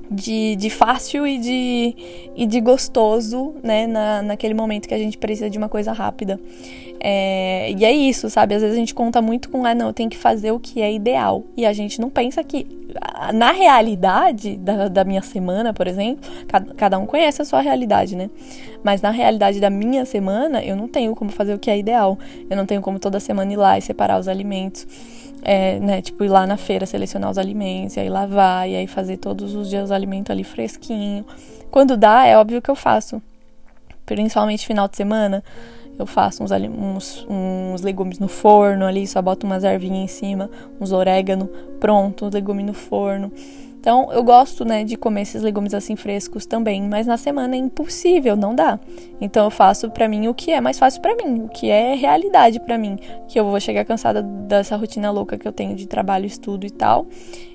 De, 0.09 0.55
de 0.55 0.69
fácil 0.69 1.27
e 1.27 1.37
de, 1.37 1.95
e 2.35 2.45
de 2.45 2.59
gostoso, 2.59 3.55
né? 3.63 3.85
Na, 3.87 4.21
naquele 4.21 4.53
momento 4.53 4.87
que 4.87 4.93
a 4.93 4.97
gente 4.97 5.17
precisa 5.17 5.49
de 5.49 5.57
uma 5.57 5.69
coisa 5.69 5.91
rápida. 5.91 6.39
É, 7.01 7.71
e 7.71 7.85
é 7.85 7.91
isso, 7.91 8.29
sabe? 8.29 8.55
Às 8.55 8.61
vezes 8.61 8.75
a 8.75 8.79
gente 8.79 8.93
conta 8.93 9.21
muito 9.21 9.49
com, 9.49 9.65
ah, 9.65 9.73
não, 9.73 9.93
tem 9.93 10.09
que 10.09 10.17
fazer 10.17 10.51
o 10.51 10.59
que 10.59 10.81
é 10.81 10.91
ideal. 10.91 11.45
E 11.55 11.65
a 11.65 11.71
gente 11.71 12.01
não 12.01 12.09
pensa 12.09 12.43
que 12.43 12.67
na 13.33 13.51
realidade 13.51 14.57
da, 14.57 14.87
da 14.87 15.03
minha 15.03 15.21
semana, 15.21 15.73
por 15.73 15.87
exemplo, 15.87 16.29
cada, 16.47 16.73
cada, 16.73 16.99
um 16.99 17.05
conhece 17.05 17.41
a 17.41 17.45
sua 17.45 17.61
realidade, 17.61 18.15
né? 18.15 18.29
Mas 18.83 19.01
na 19.01 19.11
realidade 19.11 19.59
da 19.59 19.69
minha 19.69 20.05
semana, 20.05 20.63
eu 20.63 20.75
não 20.75 20.87
tenho 20.87 21.15
como 21.15 21.31
fazer 21.31 21.53
o 21.53 21.59
que 21.59 21.69
é 21.69 21.77
ideal. 21.77 22.17
Eu 22.49 22.57
não 22.57 22.65
tenho 22.65 22.81
como 22.81 22.99
toda 22.99 23.19
semana 23.19 23.53
ir 23.53 23.57
lá 23.57 23.77
e 23.77 23.81
separar 23.81 24.19
os 24.19 24.27
alimentos. 24.27 24.85
É, 25.41 25.79
né, 25.79 26.01
tipo, 26.01 26.23
ir 26.23 26.27
lá 26.27 26.45
na 26.45 26.57
feira 26.57 26.85
selecionar 26.85 27.31
os 27.31 27.37
alimentos, 27.37 27.95
e 27.95 27.99
aí 28.01 28.09
lavar, 28.09 28.69
e 28.69 28.75
aí 28.75 28.87
fazer 28.87 29.17
todos 29.17 29.55
os 29.55 29.69
dias 29.69 29.85
os 29.85 29.91
alimentos 29.91 30.31
ali 30.31 30.43
fresquinho. 30.43 31.25
Quando 31.71 31.95
dá, 31.95 32.25
é 32.25 32.37
óbvio 32.37 32.61
que 32.61 32.69
eu 32.69 32.75
faço. 32.75 33.21
Principalmente 34.05 34.65
final 34.65 34.87
de 34.87 34.97
semana 34.97 35.43
eu 35.99 36.05
faço 36.05 36.41
uns, 36.41 36.51
uns, 36.51 37.27
uns 37.29 37.81
legumes 37.81 38.19
no 38.19 38.29
forno 38.29 38.85
ali, 38.85 39.05
só 39.05 39.21
boto 39.21 39.45
umas 39.45 39.65
ervinhas 39.65 39.99
em 39.99 40.07
cima, 40.07 40.49
uns 40.79 40.93
orégano, 40.93 41.47
pronto, 41.79 42.25
os 42.25 42.33
legumes 42.33 42.65
no 42.65 42.73
forno. 42.73 43.31
Então, 43.79 44.11
eu 44.11 44.21
gosto, 44.23 44.65
né, 44.65 44.83
de 44.83 44.97
comer 44.97 45.21
esses 45.21 45.41
legumes 45.41 45.73
assim 45.73 45.95
frescos 45.95 46.45
também, 46.45 46.81
mas 46.81 47.07
na 47.07 47.15
semana 47.15 47.55
é 47.55 47.59
impossível, 47.59 48.35
não 48.35 48.53
dá. 48.53 48.77
Então, 49.21 49.45
eu 49.45 49.49
faço 49.49 49.89
para 49.89 50.07
mim 50.07 50.27
o 50.27 50.33
que 50.33 50.51
é 50.51 50.59
mais 50.59 50.77
fácil 50.77 51.01
para 51.01 51.15
mim, 51.15 51.43
o 51.43 51.47
que 51.47 51.69
é 51.69 51.95
realidade 51.95 52.59
para 52.59 52.77
mim, 52.77 52.97
que 53.27 53.39
eu 53.39 53.45
vou 53.45 53.59
chegar 53.59 53.85
cansada 53.85 54.21
dessa 54.21 54.75
rotina 54.75 55.09
louca 55.09 55.37
que 55.37 55.47
eu 55.47 55.53
tenho 55.53 55.75
de 55.75 55.87
trabalho, 55.87 56.25
estudo 56.25 56.65
e 56.65 56.69
tal, 56.69 57.07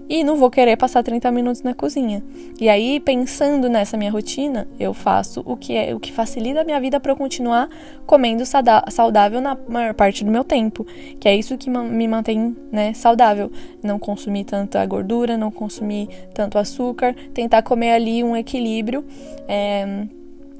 e 0.08 0.22
não 0.22 0.36
vou 0.36 0.50
querer 0.50 0.76
passar 0.76 1.02
30 1.02 1.30
minutos 1.30 1.62
na 1.62 1.74
cozinha. 1.74 2.22
E 2.60 2.68
aí, 2.68 3.00
pensando 3.00 3.68
nessa 3.68 3.96
minha 3.96 4.10
rotina, 4.10 4.68
eu 4.78 4.92
faço 4.92 5.42
o 5.44 5.56
que 5.56 5.76
é 5.76 5.94
o 5.94 6.00
que 6.00 6.12
facilita 6.12 6.60
a 6.60 6.64
minha 6.64 6.80
vida 6.80 7.00
para 7.00 7.12
eu 7.12 7.16
continuar 7.16 7.68
comendo 8.06 8.44
saudável 8.90 9.40
na 9.40 9.56
maior 9.68 9.94
parte 9.94 10.24
do 10.24 10.30
meu 10.30 10.44
tempo, 10.44 10.86
que 11.18 11.28
é 11.28 11.34
isso 11.34 11.56
que 11.56 11.70
me 11.70 12.06
mantém, 12.06 12.54
né, 12.70 12.92
saudável. 12.92 13.50
Não 13.82 13.98
consumir 13.98 14.44
tanta 14.44 14.84
gordura, 14.86 15.36
não 15.36 15.50
consumir 15.50 16.08
tanto 16.34 16.58
açúcar, 16.58 17.14
tentar 17.32 17.62
comer 17.62 17.92
ali 17.92 18.22
um 18.22 18.36
equilíbrio. 18.36 19.04
É, 19.48 20.06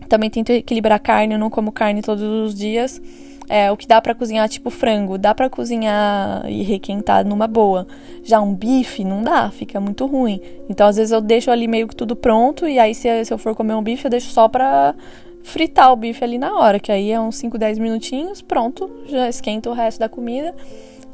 também 0.09 0.31
tento 0.31 0.51
equilibrar 0.51 0.97
a 0.97 0.99
carne, 0.99 1.35
eu 1.35 1.39
não 1.39 1.51
como 1.51 1.73
carne 1.73 2.03
todos 2.03 2.23
os 2.23 2.55
dias. 2.55 3.01
É, 3.49 3.71
o 3.71 3.77
que 3.77 3.87
dá 3.87 4.01
para 4.01 4.15
cozinhar, 4.15 4.49
tipo 4.49 4.71
frango, 4.71 5.19
dá 5.19 5.35
para 5.35 5.51
cozinhar 5.51 6.45
e 6.49 6.63
requentar 6.63 7.27
numa 7.27 7.47
boa. 7.47 7.87
Já 8.23 8.41
um 8.41 8.55
bife, 8.55 9.05
não 9.05 9.23
dá, 9.23 9.51
fica 9.51 9.79
muito 9.81 10.07
ruim. 10.07 10.41
Então, 10.69 10.87
às 10.87 10.97
vezes, 10.97 11.13
eu 11.13 11.21
deixo 11.21 11.51
ali 11.51 11.69
meio 11.69 11.87
que 11.87 11.95
tudo 11.95 12.17
pronto, 12.17 12.67
e 12.67 12.79
aí, 12.79 12.95
se, 12.95 13.25
se 13.25 13.33
eu 13.33 13.39
for 13.39 13.55
comer 13.55 13.75
um 13.75 13.83
bife, 13.83 14.05
eu 14.05 14.11
deixo 14.11 14.31
só 14.31 14.49
pra 14.49 14.95
fritar 15.43 15.93
o 15.93 15.97
bife 15.97 16.25
ali 16.25 16.39
na 16.39 16.59
hora, 16.59 16.81
que 16.81 16.91
aí 16.91 17.11
é 17.11 17.21
uns 17.21 17.37
5, 17.37 17.59
10 17.59 17.79
minutinhos, 17.79 18.41
pronto, 18.41 18.91
já 19.07 19.29
esquenta 19.29 19.69
o 19.69 19.75
resto 19.75 19.99
da 19.99 20.09
comida 20.09 20.55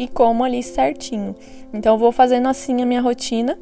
e 0.00 0.08
como 0.08 0.42
ali 0.42 0.62
certinho. 0.62 1.36
Então 1.74 1.94
eu 1.94 1.98
vou 1.98 2.10
fazendo 2.10 2.48
assim 2.48 2.80
a 2.80 2.86
minha 2.86 3.02
rotina. 3.02 3.58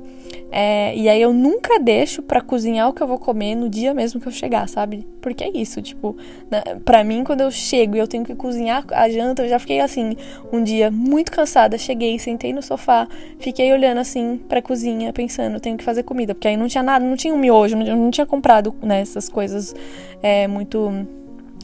É, 0.53 0.95
e 0.97 1.09
aí 1.09 1.21
eu 1.21 1.33
nunca 1.33 1.81
deixo 1.81 2.23
para 2.23 2.41
cozinhar 2.41 2.89
o 2.89 2.93
que 2.93 3.03
eu 3.03 3.09
vou 3.09 3.19
comer 3.19 3.57
no 3.57 3.69
dia 3.69 3.93
mesmo 3.93 4.21
que 4.21 4.29
eu 4.29 4.33
chegar, 4.33 4.69
sabe? 4.69 5.05
Porque 5.21 5.43
é 5.43 5.51
isso, 5.51 5.83
tipo, 5.83 6.17
né, 6.49 6.63
pra 6.85 7.03
mim 7.03 7.25
quando 7.25 7.41
eu 7.41 7.51
chego 7.51 7.97
e 7.97 7.99
eu 7.99 8.07
tenho 8.07 8.25
que 8.25 8.35
cozinhar 8.37 8.85
a 8.93 9.09
janta, 9.11 9.43
eu 9.43 9.49
já 9.49 9.59
fiquei 9.59 9.81
assim, 9.81 10.17
um 10.53 10.63
dia 10.63 10.91
muito 10.91 11.33
cansada, 11.33 11.77
cheguei, 11.77 12.19
sentei 12.19 12.53
no 12.53 12.63
sofá, 12.63 13.09
fiquei 13.39 13.73
olhando 13.73 13.99
assim 13.99 14.41
pra 14.49 14.63
cozinha, 14.63 15.13
pensando, 15.13 15.59
tenho 15.59 15.77
que 15.77 15.85
fazer 15.85 16.03
comida, 16.03 16.35
porque 16.35 16.49
aí 16.49 16.57
não 16.57 16.69
tinha 16.69 16.83
nada, 16.83 17.05
não 17.05 17.17
tinha 17.17 17.35
um 17.35 17.39
miojo, 17.39 17.77
não, 17.77 17.97
não 17.97 18.11
tinha 18.11 18.27
comprado 18.27 18.75
né, 18.83 19.03
coisas 19.33 19.75
é, 20.23 20.47
muito 20.47 21.07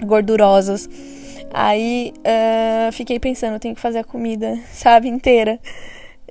gordurosas. 0.02 0.88
Aí 1.56 2.12
uh, 2.18 2.90
fiquei 2.90 3.20
pensando, 3.20 3.60
tenho 3.60 3.76
que 3.76 3.80
fazer 3.80 4.00
a 4.00 4.04
comida, 4.04 4.58
sabe, 4.72 5.08
inteira. 5.08 5.60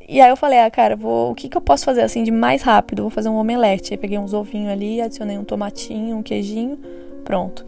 E 0.06 0.20
aí 0.20 0.30
eu 0.30 0.36
falei, 0.36 0.60
ah, 0.60 0.70
cara, 0.70 0.98
vou, 0.98 1.32
o 1.32 1.36
que, 1.36 1.48
que 1.48 1.56
eu 1.56 1.62
posso 1.62 1.86
fazer 1.86 2.02
assim 2.02 2.26
de 2.26 2.32
mais 2.32 2.62
rápido? 2.62 3.04
Vou 3.04 3.10
fazer 3.10 3.30
um 3.30 3.38
omelete. 3.38 3.94
Aí 3.94 3.98
peguei 3.98 4.20
uns 4.20 4.34
ovinhos 4.34 4.70
ali, 4.70 5.02
adicionei 5.02 5.38
um 5.38 5.46
tomatinho, 5.46 6.18
um 6.18 6.22
queijinho, 6.22 6.78
pronto. 7.24 7.66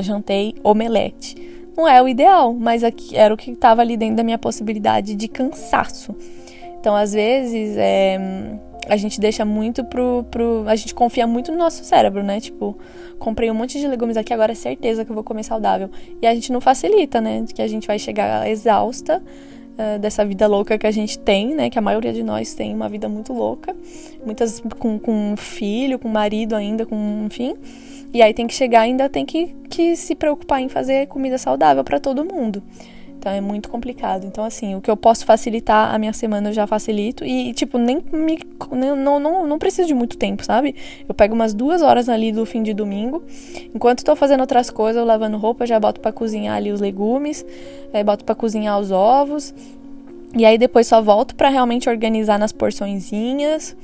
Jantei 0.00 0.54
omelete. 0.64 1.36
Não 1.76 1.86
é 1.86 2.00
o 2.00 2.08
ideal, 2.08 2.54
mas 2.54 2.82
aqui 2.82 3.14
era 3.14 3.34
o 3.34 3.36
que 3.36 3.50
estava 3.50 3.82
ali 3.82 3.98
dentro 3.98 4.16
da 4.16 4.24
minha 4.24 4.38
possibilidade 4.38 5.14
de 5.14 5.28
cansaço. 5.28 6.16
Então, 6.80 6.96
às 6.96 7.12
vezes, 7.12 7.76
é, 7.76 8.18
a 8.88 8.96
gente 8.96 9.20
deixa 9.20 9.44
muito 9.44 9.84
pro, 9.84 10.24
pro. 10.30 10.64
A 10.66 10.76
gente 10.76 10.94
confia 10.94 11.26
muito 11.26 11.52
no 11.52 11.58
nosso 11.58 11.84
cérebro, 11.84 12.22
né? 12.22 12.40
Tipo, 12.40 12.76
comprei 13.18 13.50
um 13.50 13.54
monte 13.54 13.78
de 13.78 13.86
legumes 13.86 14.16
aqui, 14.16 14.32
agora 14.32 14.52
é 14.52 14.54
certeza 14.54 15.04
que 15.04 15.10
eu 15.10 15.14
vou 15.14 15.24
comer 15.24 15.42
saudável. 15.42 15.90
E 16.20 16.26
a 16.26 16.34
gente 16.34 16.52
não 16.52 16.60
facilita, 16.60 17.20
né? 17.20 17.44
Que 17.52 17.62
a 17.62 17.68
gente 17.68 17.86
vai 17.86 17.98
chegar 17.98 18.48
exausta 18.48 19.22
uh, 19.22 19.98
dessa 19.98 20.24
vida 20.24 20.46
louca 20.46 20.78
que 20.78 20.86
a 20.86 20.90
gente 20.90 21.18
tem, 21.18 21.54
né? 21.54 21.70
Que 21.70 21.78
a 21.78 21.82
maioria 21.82 22.12
de 22.12 22.22
nós 22.22 22.54
tem 22.54 22.74
uma 22.74 22.88
vida 22.88 23.08
muito 23.08 23.32
louca. 23.32 23.74
Muitas 24.24 24.60
com, 24.78 24.98
com 24.98 25.34
filho, 25.36 25.98
com 25.98 26.08
marido 26.08 26.54
ainda, 26.54 26.86
com. 26.86 27.24
enfim. 27.26 27.54
E 28.12 28.22
aí 28.22 28.32
tem 28.32 28.46
que 28.46 28.54
chegar 28.54 28.82
ainda 28.82 29.08
tem 29.08 29.26
que, 29.26 29.56
que 29.68 29.96
se 29.96 30.14
preocupar 30.14 30.60
em 30.60 30.68
fazer 30.68 31.08
comida 31.08 31.36
saudável 31.36 31.82
para 31.82 31.98
todo 31.98 32.24
mundo. 32.24 32.62
Então 33.24 33.32
é 33.32 33.40
muito 33.40 33.70
complicado. 33.70 34.26
Então, 34.26 34.44
assim, 34.44 34.74
o 34.74 34.82
que 34.82 34.90
eu 34.90 34.98
posso 34.98 35.24
facilitar 35.24 35.94
a 35.94 35.98
minha 35.98 36.12
semana 36.12 36.50
eu 36.50 36.52
já 36.52 36.66
facilito. 36.66 37.24
E, 37.24 37.54
tipo, 37.54 37.78
nem 37.78 38.04
me. 38.12 38.38
Não, 38.70 39.18
não, 39.18 39.46
não 39.46 39.58
preciso 39.58 39.88
de 39.88 39.94
muito 39.94 40.18
tempo, 40.18 40.44
sabe? 40.44 40.74
Eu 41.08 41.14
pego 41.14 41.34
umas 41.34 41.54
duas 41.54 41.80
horas 41.80 42.10
ali 42.10 42.30
do 42.30 42.44
fim 42.44 42.62
de 42.62 42.74
domingo. 42.74 43.22
Enquanto 43.74 44.04
tô 44.04 44.14
fazendo 44.14 44.42
outras 44.42 44.68
coisas, 44.68 45.00
eu 45.00 45.06
lavando 45.06 45.38
roupa, 45.38 45.66
já 45.66 45.80
boto 45.80 46.02
para 46.02 46.12
cozinhar 46.12 46.54
ali 46.54 46.70
os 46.70 46.82
legumes, 46.82 47.46
é, 47.94 48.04
boto 48.04 48.26
para 48.26 48.34
cozinhar 48.34 48.78
os 48.78 48.90
ovos. 48.90 49.54
E 50.36 50.44
aí 50.44 50.58
depois 50.58 50.86
só 50.86 51.00
volto 51.00 51.34
para 51.34 51.48
realmente 51.48 51.88
organizar 51.88 52.38
nas 52.38 52.52
porçõezinhas 52.52 53.74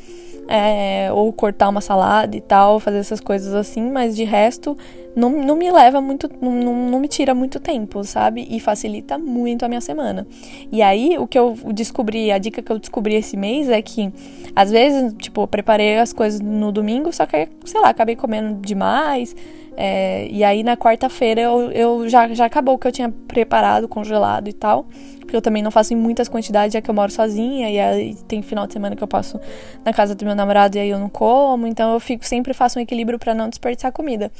é, 0.50 1.10
ou 1.12 1.32
cortar 1.32 1.68
uma 1.68 1.80
salada 1.80 2.36
e 2.36 2.40
tal, 2.40 2.80
fazer 2.80 2.98
essas 2.98 3.20
coisas 3.20 3.54
assim, 3.54 3.88
mas 3.90 4.16
de 4.16 4.24
resto 4.24 4.76
não, 5.14 5.30
não 5.30 5.56
me 5.56 5.70
leva 5.70 6.00
muito, 6.00 6.30
não, 6.40 6.52
não 6.90 7.00
me 7.00 7.08
tira 7.08 7.34
muito 7.34 7.58
tempo, 7.58 8.04
sabe? 8.04 8.46
E 8.50 8.60
facilita 8.60 9.18
muito 9.18 9.64
a 9.64 9.68
minha 9.68 9.80
semana. 9.80 10.26
E 10.70 10.82
aí, 10.82 11.18
o 11.18 11.26
que 11.26 11.38
eu 11.38 11.56
descobri, 11.72 12.30
a 12.30 12.38
dica 12.38 12.62
que 12.62 12.70
eu 12.70 12.78
descobri 12.78 13.14
esse 13.14 13.36
mês 13.36 13.68
é 13.68 13.80
que, 13.82 14.12
às 14.54 14.70
vezes, 14.70 15.14
tipo, 15.18 15.42
eu 15.42 15.48
preparei 15.48 15.98
as 15.98 16.12
coisas 16.12 16.40
no 16.40 16.70
domingo, 16.70 17.12
só 17.12 17.26
que, 17.26 17.48
sei 17.64 17.80
lá, 17.80 17.88
acabei 17.88 18.16
comendo 18.16 18.60
demais. 18.60 19.34
É, 19.76 20.26
e 20.30 20.44
aí, 20.44 20.62
na 20.62 20.76
quarta-feira, 20.76 21.40
eu, 21.40 21.70
eu 21.72 22.08
já, 22.08 22.28
já 22.34 22.46
acabou 22.46 22.74
o 22.74 22.78
que 22.78 22.86
eu 22.86 22.92
tinha 22.92 23.10
preparado, 23.28 23.88
congelado 23.88 24.48
e 24.48 24.52
tal 24.52 24.86
porque 25.30 25.36
eu 25.36 25.40
também 25.42 25.62
não 25.62 25.70
faço 25.70 25.94
em 25.94 25.96
muitas 25.96 26.28
quantidades, 26.28 26.72
já 26.72 26.80
que 26.80 26.90
eu 26.90 26.94
moro 26.94 27.12
sozinha, 27.12 27.70
e 27.70 27.78
aí 27.78 28.16
tem 28.26 28.42
final 28.42 28.66
de 28.66 28.72
semana 28.72 28.96
que 28.96 29.02
eu 29.02 29.06
passo 29.06 29.40
na 29.84 29.92
casa 29.92 30.12
do 30.12 30.24
meu 30.24 30.34
namorado 30.34 30.76
e 30.76 30.80
aí 30.80 30.90
eu 30.90 30.98
não 30.98 31.08
como, 31.08 31.68
então 31.68 31.92
eu 31.94 32.00
fico 32.00 32.26
sempre 32.26 32.52
faço 32.52 32.80
um 32.80 32.82
equilíbrio 32.82 33.16
para 33.16 33.32
não 33.32 33.48
desperdiçar 33.48 33.92
comida. 33.92 34.32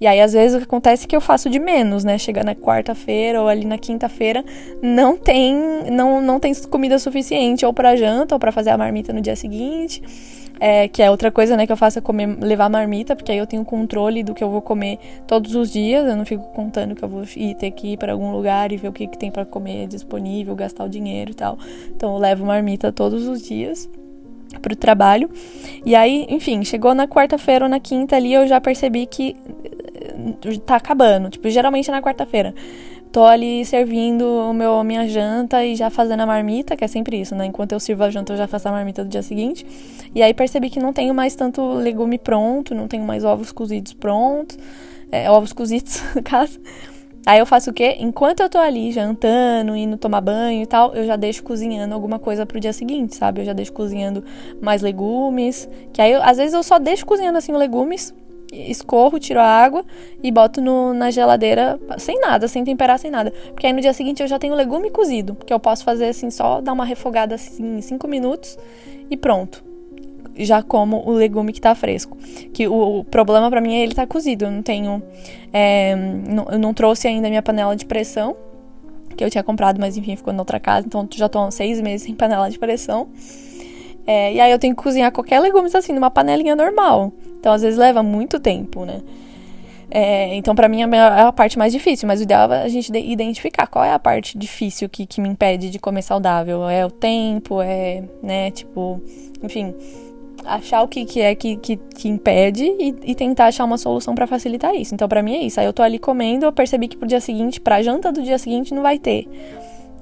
E 0.00 0.06
aí 0.06 0.18
às 0.22 0.32
vezes 0.32 0.56
o 0.56 0.58
que 0.58 0.64
acontece 0.64 1.04
é 1.04 1.08
que 1.08 1.14
eu 1.14 1.20
faço 1.20 1.50
de 1.50 1.58
menos, 1.58 2.02
né? 2.02 2.16
Chega 2.16 2.42
na 2.42 2.54
quarta-feira 2.54 3.42
ou 3.42 3.46
ali 3.46 3.66
na 3.66 3.76
quinta-feira, 3.76 4.42
não 4.80 5.18
tem 5.18 5.54
não 5.90 6.22
não 6.22 6.40
tem 6.40 6.54
comida 6.54 6.98
suficiente 6.98 7.66
ou 7.66 7.74
para 7.74 7.94
janta 7.94 8.34
ou 8.34 8.38
para 8.38 8.50
fazer 8.50 8.70
a 8.70 8.78
marmita 8.78 9.12
no 9.12 9.20
dia 9.20 9.36
seguinte. 9.36 10.02
É, 10.60 10.88
que 10.88 11.02
é 11.02 11.10
outra 11.10 11.30
coisa, 11.30 11.56
né, 11.56 11.66
que 11.66 11.72
eu 11.72 11.76
faço 11.76 11.98
é 11.98 12.02
comer, 12.02 12.36
levar 12.40 12.68
marmita, 12.68 13.14
porque 13.14 13.30
aí 13.30 13.38
eu 13.38 13.46
tenho 13.46 13.64
controle 13.64 14.22
do 14.22 14.34
que 14.34 14.42
eu 14.42 14.50
vou 14.50 14.60
comer 14.60 14.98
todos 15.26 15.54
os 15.54 15.70
dias, 15.70 16.06
eu 16.06 16.16
não 16.16 16.24
fico 16.24 16.42
contando 16.52 16.94
que 16.94 17.02
eu 17.02 17.08
vou 17.08 17.22
ir 17.36 17.54
ter 17.54 17.70
que 17.70 17.92
ir 17.92 17.96
para 17.96 18.12
algum 18.12 18.32
lugar 18.32 18.72
e 18.72 18.76
ver 18.76 18.88
o 18.88 18.92
que, 18.92 19.06
que 19.06 19.16
tem 19.16 19.30
para 19.30 19.44
comer 19.44 19.86
disponível, 19.86 20.56
gastar 20.56 20.84
o 20.84 20.88
dinheiro 20.88 21.30
e 21.30 21.34
tal. 21.34 21.58
Então 21.94 22.14
eu 22.14 22.18
levo 22.18 22.44
marmita 22.44 22.90
todos 22.90 23.26
os 23.28 23.42
dias 23.42 23.88
pro 24.60 24.74
trabalho. 24.74 25.30
E 25.84 25.94
aí, 25.94 26.26
enfim, 26.28 26.64
chegou 26.64 26.94
na 26.94 27.06
quarta-feira 27.06 27.64
ou 27.64 27.68
na 27.68 27.78
quinta 27.78 28.16
ali, 28.16 28.32
eu 28.32 28.46
já 28.46 28.60
percebi 28.60 29.06
que 29.06 29.36
eh, 29.64 30.58
tá 30.64 30.76
acabando, 30.76 31.30
tipo, 31.30 31.48
geralmente 31.48 31.88
é 31.88 31.92
na 31.92 32.02
quarta-feira 32.02 32.54
tô 33.12 33.24
ali 33.24 33.64
servindo 33.64 34.24
o 34.24 34.52
meu, 34.52 34.82
minha 34.84 35.08
janta 35.08 35.64
e 35.64 35.74
já 35.74 35.90
fazendo 35.90 36.20
a 36.20 36.26
marmita, 36.26 36.76
que 36.76 36.84
é 36.84 36.88
sempre 36.88 37.20
isso, 37.20 37.34
né? 37.34 37.46
Enquanto 37.46 37.72
eu 37.72 37.80
sirvo 37.80 38.04
a 38.04 38.10
janta, 38.10 38.32
eu 38.32 38.36
já 38.36 38.46
faço 38.46 38.68
a 38.68 38.72
marmita 38.72 39.04
do 39.04 39.10
dia 39.10 39.22
seguinte. 39.22 39.66
E 40.14 40.22
aí 40.22 40.32
percebi 40.34 40.70
que 40.70 40.78
não 40.78 40.92
tenho 40.92 41.14
mais 41.14 41.34
tanto 41.34 41.74
legume 41.74 42.18
pronto, 42.18 42.74
não 42.74 42.86
tenho 42.86 43.04
mais 43.04 43.24
ovos 43.24 43.52
cozidos 43.52 43.92
prontos, 43.92 44.58
é, 45.10 45.30
ovos 45.30 45.52
cozidos, 45.52 46.02
no 46.14 46.22
caso. 46.22 46.60
Aí 47.26 47.38
eu 47.40 47.46
faço 47.46 47.70
o 47.70 47.74
quê? 47.74 47.96
Enquanto 47.98 48.40
eu 48.40 48.48
tô 48.48 48.58
ali 48.58 48.90
jantando, 48.90 49.76
indo 49.76 49.98
tomar 49.98 50.20
banho 50.20 50.62
e 50.62 50.66
tal, 50.66 50.94
eu 50.94 51.04
já 51.04 51.16
deixo 51.16 51.42
cozinhando 51.42 51.94
alguma 51.94 52.18
coisa 52.18 52.46
pro 52.46 52.58
dia 52.58 52.72
seguinte, 52.72 53.16
sabe? 53.16 53.42
Eu 53.42 53.44
já 53.44 53.52
deixo 53.52 53.72
cozinhando 53.72 54.24
mais 54.62 54.80
legumes. 54.80 55.68
Que 55.92 56.00
aí, 56.00 56.12
eu, 56.12 56.22
às 56.22 56.38
vezes, 56.38 56.54
eu 56.54 56.62
só 56.62 56.78
deixo 56.78 57.04
cozinhando 57.04 57.36
assim 57.36 57.52
legumes 57.52 58.14
escorro, 58.52 59.18
tiro 59.18 59.40
a 59.40 59.44
água 59.44 59.84
e 60.22 60.30
boto 60.30 60.60
no, 60.60 60.94
na 60.94 61.10
geladeira 61.10 61.78
sem 61.98 62.20
nada, 62.20 62.48
sem 62.48 62.64
temperar, 62.64 62.98
sem 62.98 63.10
nada. 63.10 63.32
Porque 63.52 63.66
aí 63.66 63.72
no 63.72 63.80
dia 63.80 63.92
seguinte 63.92 64.22
eu 64.22 64.28
já 64.28 64.38
tenho 64.38 64.54
legume 64.54 64.90
cozido, 64.90 65.34
que 65.34 65.52
eu 65.52 65.60
posso 65.60 65.84
fazer 65.84 66.06
assim, 66.06 66.30
só 66.30 66.60
dar 66.60 66.72
uma 66.72 66.84
refogada 66.84 67.34
assim 67.34 67.78
em 67.78 67.80
5 67.80 68.08
minutos 68.08 68.58
e 69.10 69.16
pronto. 69.16 69.64
Já 70.36 70.62
como 70.62 71.02
o 71.04 71.12
legume 71.12 71.52
que 71.52 71.60
tá 71.60 71.74
fresco. 71.74 72.16
Que 72.52 72.68
o, 72.68 73.00
o 73.00 73.04
problema 73.04 73.50
para 73.50 73.60
mim 73.60 73.74
é 73.74 73.82
ele 73.82 73.94
tá 73.94 74.06
cozido. 74.06 74.44
Eu 74.44 74.52
não 74.52 74.62
tenho. 74.62 75.02
É, 75.52 75.96
não, 75.96 76.46
eu 76.52 76.58
não 76.60 76.72
trouxe 76.72 77.08
ainda 77.08 77.28
minha 77.28 77.42
panela 77.42 77.74
de 77.74 77.84
pressão, 77.84 78.36
que 79.16 79.24
eu 79.24 79.30
tinha 79.30 79.42
comprado, 79.42 79.80
mas 79.80 79.96
enfim, 79.96 80.14
ficou 80.14 80.32
na 80.32 80.40
outra 80.40 80.60
casa. 80.60 80.86
Então 80.86 81.08
já 81.12 81.28
tô 81.28 81.40
há 81.40 81.50
seis 81.50 81.80
meses 81.80 82.06
sem 82.06 82.14
panela 82.14 82.48
de 82.48 82.56
pressão. 82.56 83.08
É, 84.06 84.32
e 84.32 84.40
aí 84.40 84.50
eu 84.52 84.58
tenho 84.60 84.76
que 84.76 84.82
cozinhar 84.82 85.10
qualquer 85.10 85.40
legumes 85.40 85.74
assim, 85.74 85.92
numa 85.92 86.10
panelinha 86.10 86.54
normal. 86.54 87.12
Então, 87.38 87.52
às 87.52 87.62
vezes, 87.62 87.78
leva 87.78 88.02
muito 88.02 88.40
tempo, 88.40 88.84
né? 88.84 89.00
É, 89.90 90.34
então, 90.34 90.54
para 90.54 90.68
mim, 90.68 90.82
é 90.82 91.00
a 91.00 91.32
parte 91.32 91.58
mais 91.58 91.72
difícil, 91.72 92.06
mas 92.06 92.20
o 92.20 92.22
ideal 92.22 92.52
é 92.52 92.62
a 92.62 92.68
gente 92.68 92.92
identificar 92.94 93.66
qual 93.66 93.84
é 93.84 93.92
a 93.92 93.98
parte 93.98 94.36
difícil 94.36 94.88
que, 94.88 95.06
que 95.06 95.20
me 95.20 95.28
impede 95.28 95.70
de 95.70 95.78
comer 95.78 96.02
saudável. 96.02 96.68
É 96.68 96.84
o 96.84 96.90
tempo, 96.90 97.62
é, 97.62 98.02
né, 98.22 98.50
tipo, 98.50 99.00
enfim, 99.42 99.74
achar 100.44 100.82
o 100.82 100.88
que, 100.88 101.04
que 101.04 101.20
é 101.20 101.34
que, 101.34 101.56
que, 101.56 101.76
que 101.76 102.08
impede 102.08 102.64
e, 102.64 102.94
e, 103.02 103.14
tentar 103.14 103.46
achar 103.46 103.64
uma 103.64 103.78
solução 103.78 104.14
para 104.14 104.26
facilitar 104.26 104.74
isso. 104.74 104.94
Então, 104.94 105.08
para 105.08 105.22
mim 105.22 105.36
é 105.36 105.42
isso. 105.44 105.58
Aí 105.58 105.66
eu 105.66 105.72
tô 105.72 105.82
ali 105.82 105.98
comendo, 105.98 106.44
eu 106.44 106.52
percebi 106.52 106.86
que 106.88 106.96
pro 106.96 107.08
dia 107.08 107.20
seguinte, 107.20 107.60
pra 107.60 107.82
janta 107.82 108.12
do 108.12 108.22
dia 108.22 108.38
seguinte, 108.38 108.74
não 108.74 108.82
vai 108.82 108.98
ter. 108.98 109.26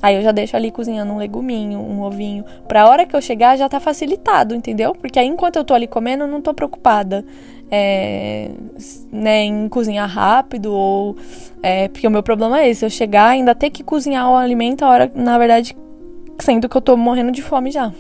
Aí 0.03 0.17
eu 0.17 0.23
já 0.23 0.33
deixo 0.33 0.57
ali 0.57 0.71
cozinhando 0.71 1.13
um 1.13 1.19
leguminho, 1.19 1.79
um 1.79 2.03
ovinho. 2.03 2.45
Pra 2.69 2.89
hora 2.89 3.07
que 3.07 3.17
eu 3.17 3.21
chegar 3.21 3.57
já 3.57 3.69
tá 3.69 3.81
facilitado, 3.81 4.55
entendeu? 4.55 4.95
Porque 4.95 5.19
aí 5.19 5.27
enquanto 5.27 5.57
eu 5.57 5.65
tô 5.65 5.75
ali 5.75 5.87
comendo, 5.87 6.25
eu 6.25 6.29
não 6.29 6.41
tô 6.41 6.53
preocupada 6.53 7.25
é, 7.71 8.51
né, 9.11 9.45
em 9.45 9.69
cozinhar 9.69 10.09
rápido 10.09 10.73
ou. 10.73 11.17
É, 11.63 11.89
porque 11.89 12.07
o 12.07 12.11
meu 12.11 12.23
problema 12.23 12.61
é 12.61 12.69
esse, 12.69 12.85
eu 12.85 12.91
chegar 12.91 13.29
ainda 13.29 13.55
ter 13.55 13.71
que 13.71 13.83
cozinhar 13.83 14.31
o 14.31 14.37
alimento 14.37 14.85
a 14.85 14.89
hora, 14.89 15.13
na 15.15 15.39
verdade, 15.39 15.77
sendo 16.39 16.69
que 16.69 16.77
eu 16.77 16.81
tô 16.81 16.97
morrendo 16.97 17.33
de 17.33 17.43
fome 17.43 17.71
já. 17.71 17.93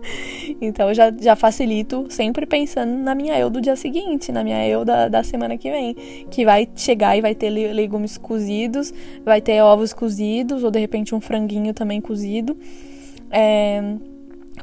então 0.60 0.88
eu 0.88 0.94
já, 0.94 1.10
já 1.10 1.36
facilito 1.36 2.06
sempre 2.08 2.46
pensando 2.46 2.92
na 2.96 3.14
minha 3.14 3.38
eu 3.38 3.50
do 3.50 3.60
dia 3.60 3.76
seguinte, 3.76 4.32
na 4.32 4.42
minha 4.42 4.66
eu 4.66 4.84
da, 4.84 5.08
da 5.08 5.22
semana 5.22 5.56
que 5.56 5.70
vem. 5.70 5.94
Que 6.30 6.44
vai 6.44 6.68
chegar 6.74 7.16
e 7.16 7.20
vai 7.20 7.34
ter 7.34 7.50
legumes 7.50 8.16
cozidos, 8.16 8.92
vai 9.24 9.40
ter 9.40 9.62
ovos 9.62 9.92
cozidos, 9.92 10.64
ou 10.64 10.70
de 10.70 10.78
repente 10.78 11.14
um 11.14 11.20
franguinho 11.20 11.72
também 11.74 12.00
cozido. 12.00 12.56
É, 13.30 13.82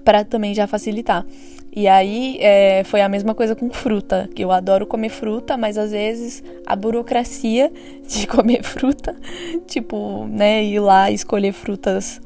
para 0.04 0.24
também 0.24 0.54
já 0.54 0.68
facilitar. 0.68 1.26
E 1.74 1.88
aí 1.88 2.38
é, 2.42 2.84
foi 2.84 3.02
a 3.02 3.08
mesma 3.08 3.34
coisa 3.34 3.56
com 3.56 3.70
fruta, 3.70 4.30
que 4.36 4.44
eu 4.44 4.52
adoro 4.52 4.86
comer 4.86 5.10
fruta, 5.10 5.56
mas 5.56 5.78
às 5.78 5.92
vezes 5.92 6.44
a 6.66 6.76
burocracia 6.76 7.72
de 8.08 8.28
comer 8.28 8.62
fruta, 8.62 9.16
tipo, 9.68 10.26
né, 10.28 10.64
ir 10.64 10.80
lá 10.80 11.10
escolher 11.10 11.54
frutas 11.54 12.20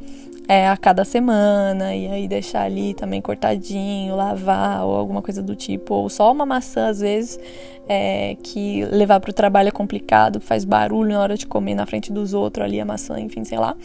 é, 0.48 0.68
a 0.68 0.78
cada 0.78 1.04
semana 1.04 1.96
e 1.96 2.08
aí 2.08 2.28
deixar 2.28 2.64
ali 2.64 2.94
também 2.94 3.22
cortadinho, 3.22 4.16
lavar 4.16 4.86
ou 4.86 4.96
alguma 4.96 5.22
coisa 5.22 5.42
do 5.42 5.56
tipo, 5.56 5.94
ou 5.94 6.10
só 6.10 6.32
uma 6.32 6.46
maçã 6.46 6.88
às 6.88 7.00
vezes 7.00 7.40
é, 7.88 8.36
que 8.42 8.84
levar 8.86 9.20
para 9.20 9.30
o 9.30 9.34
trabalho 9.34 9.70
é 9.70 9.72
complicado, 9.72 10.40
faz 10.40 10.66
barulho 10.66 11.14
na 11.14 11.20
hora 11.20 11.38
de 11.38 11.46
comer 11.46 11.76
na 11.76 11.86
frente 11.86 12.12
dos 12.12 12.34
outros 12.34 12.66
ali 12.66 12.80
a 12.80 12.86
maçã, 12.86 13.20
enfim, 13.20 13.44
sei 13.44 13.58
lá. 13.58 13.76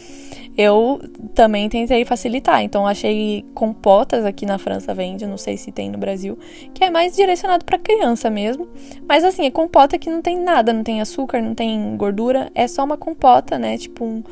Eu 0.56 1.00
também 1.34 1.68
tentei 1.68 2.04
facilitar, 2.04 2.62
então 2.62 2.86
achei 2.86 3.44
compotas 3.54 4.24
aqui 4.24 4.44
na 4.44 4.58
França 4.58 4.92
vende, 4.92 5.26
não 5.26 5.36
sei 5.36 5.56
se 5.56 5.70
tem 5.70 5.90
no 5.90 5.98
Brasil, 5.98 6.38
que 6.74 6.84
é 6.84 6.90
mais 6.90 7.14
direcionado 7.14 7.64
para 7.64 7.78
criança 7.78 8.28
mesmo, 8.28 8.68
mas 9.08 9.24
assim 9.24 9.44
é 9.44 9.50
compota 9.50 9.98
que 9.98 10.10
não 10.10 10.20
tem 10.20 10.38
nada, 10.38 10.72
não 10.72 10.82
tem 10.82 11.00
açúcar, 11.00 11.40
não 11.40 11.54
tem 11.54 11.96
gordura, 11.96 12.50
é 12.54 12.66
só 12.66 12.84
uma 12.84 12.96
compota, 12.96 13.58
né? 13.58 13.78
Tipo 13.78 14.04
um, 14.04 14.22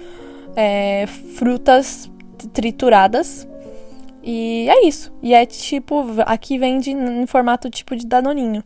é, 0.57 1.07
frutas 1.07 2.11
trituradas. 2.47 3.49
E 4.23 4.69
é 4.69 4.87
isso. 4.87 5.13
E 5.23 5.35
é 5.35 5.45
tipo, 5.47 6.05
aqui 6.27 6.59
vende 6.59 6.91
em 6.91 7.27
formato 7.27 7.71
tipo 7.71 7.97
de 7.97 8.07
danoninho. 8.07 8.63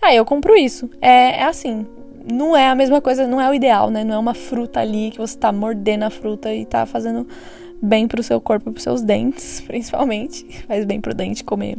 Aí 0.00 0.16
eu 0.16 0.24
compro 0.24 0.56
isso. 0.56 0.88
É, 1.00 1.40
é 1.40 1.44
assim, 1.44 1.86
não 2.30 2.56
é 2.56 2.68
a 2.68 2.74
mesma 2.74 3.00
coisa, 3.00 3.26
não 3.26 3.40
é 3.40 3.48
o 3.48 3.54
ideal, 3.54 3.90
né? 3.90 4.04
Não 4.04 4.14
é 4.14 4.18
uma 4.18 4.34
fruta 4.34 4.80
ali 4.80 5.10
que 5.10 5.18
você 5.18 5.36
tá 5.36 5.52
mordendo 5.52 6.04
a 6.04 6.10
fruta 6.10 6.52
e 6.52 6.64
tá 6.64 6.86
fazendo 6.86 7.26
bem 7.82 8.08
pro 8.08 8.22
seu 8.22 8.40
corpo 8.40 8.70
pros 8.70 8.82
seus 8.82 9.02
dentes, 9.02 9.60
principalmente. 9.66 10.44
Faz 10.66 10.84
bem 10.84 11.00
pro 11.00 11.14
dente 11.14 11.44
comer 11.44 11.76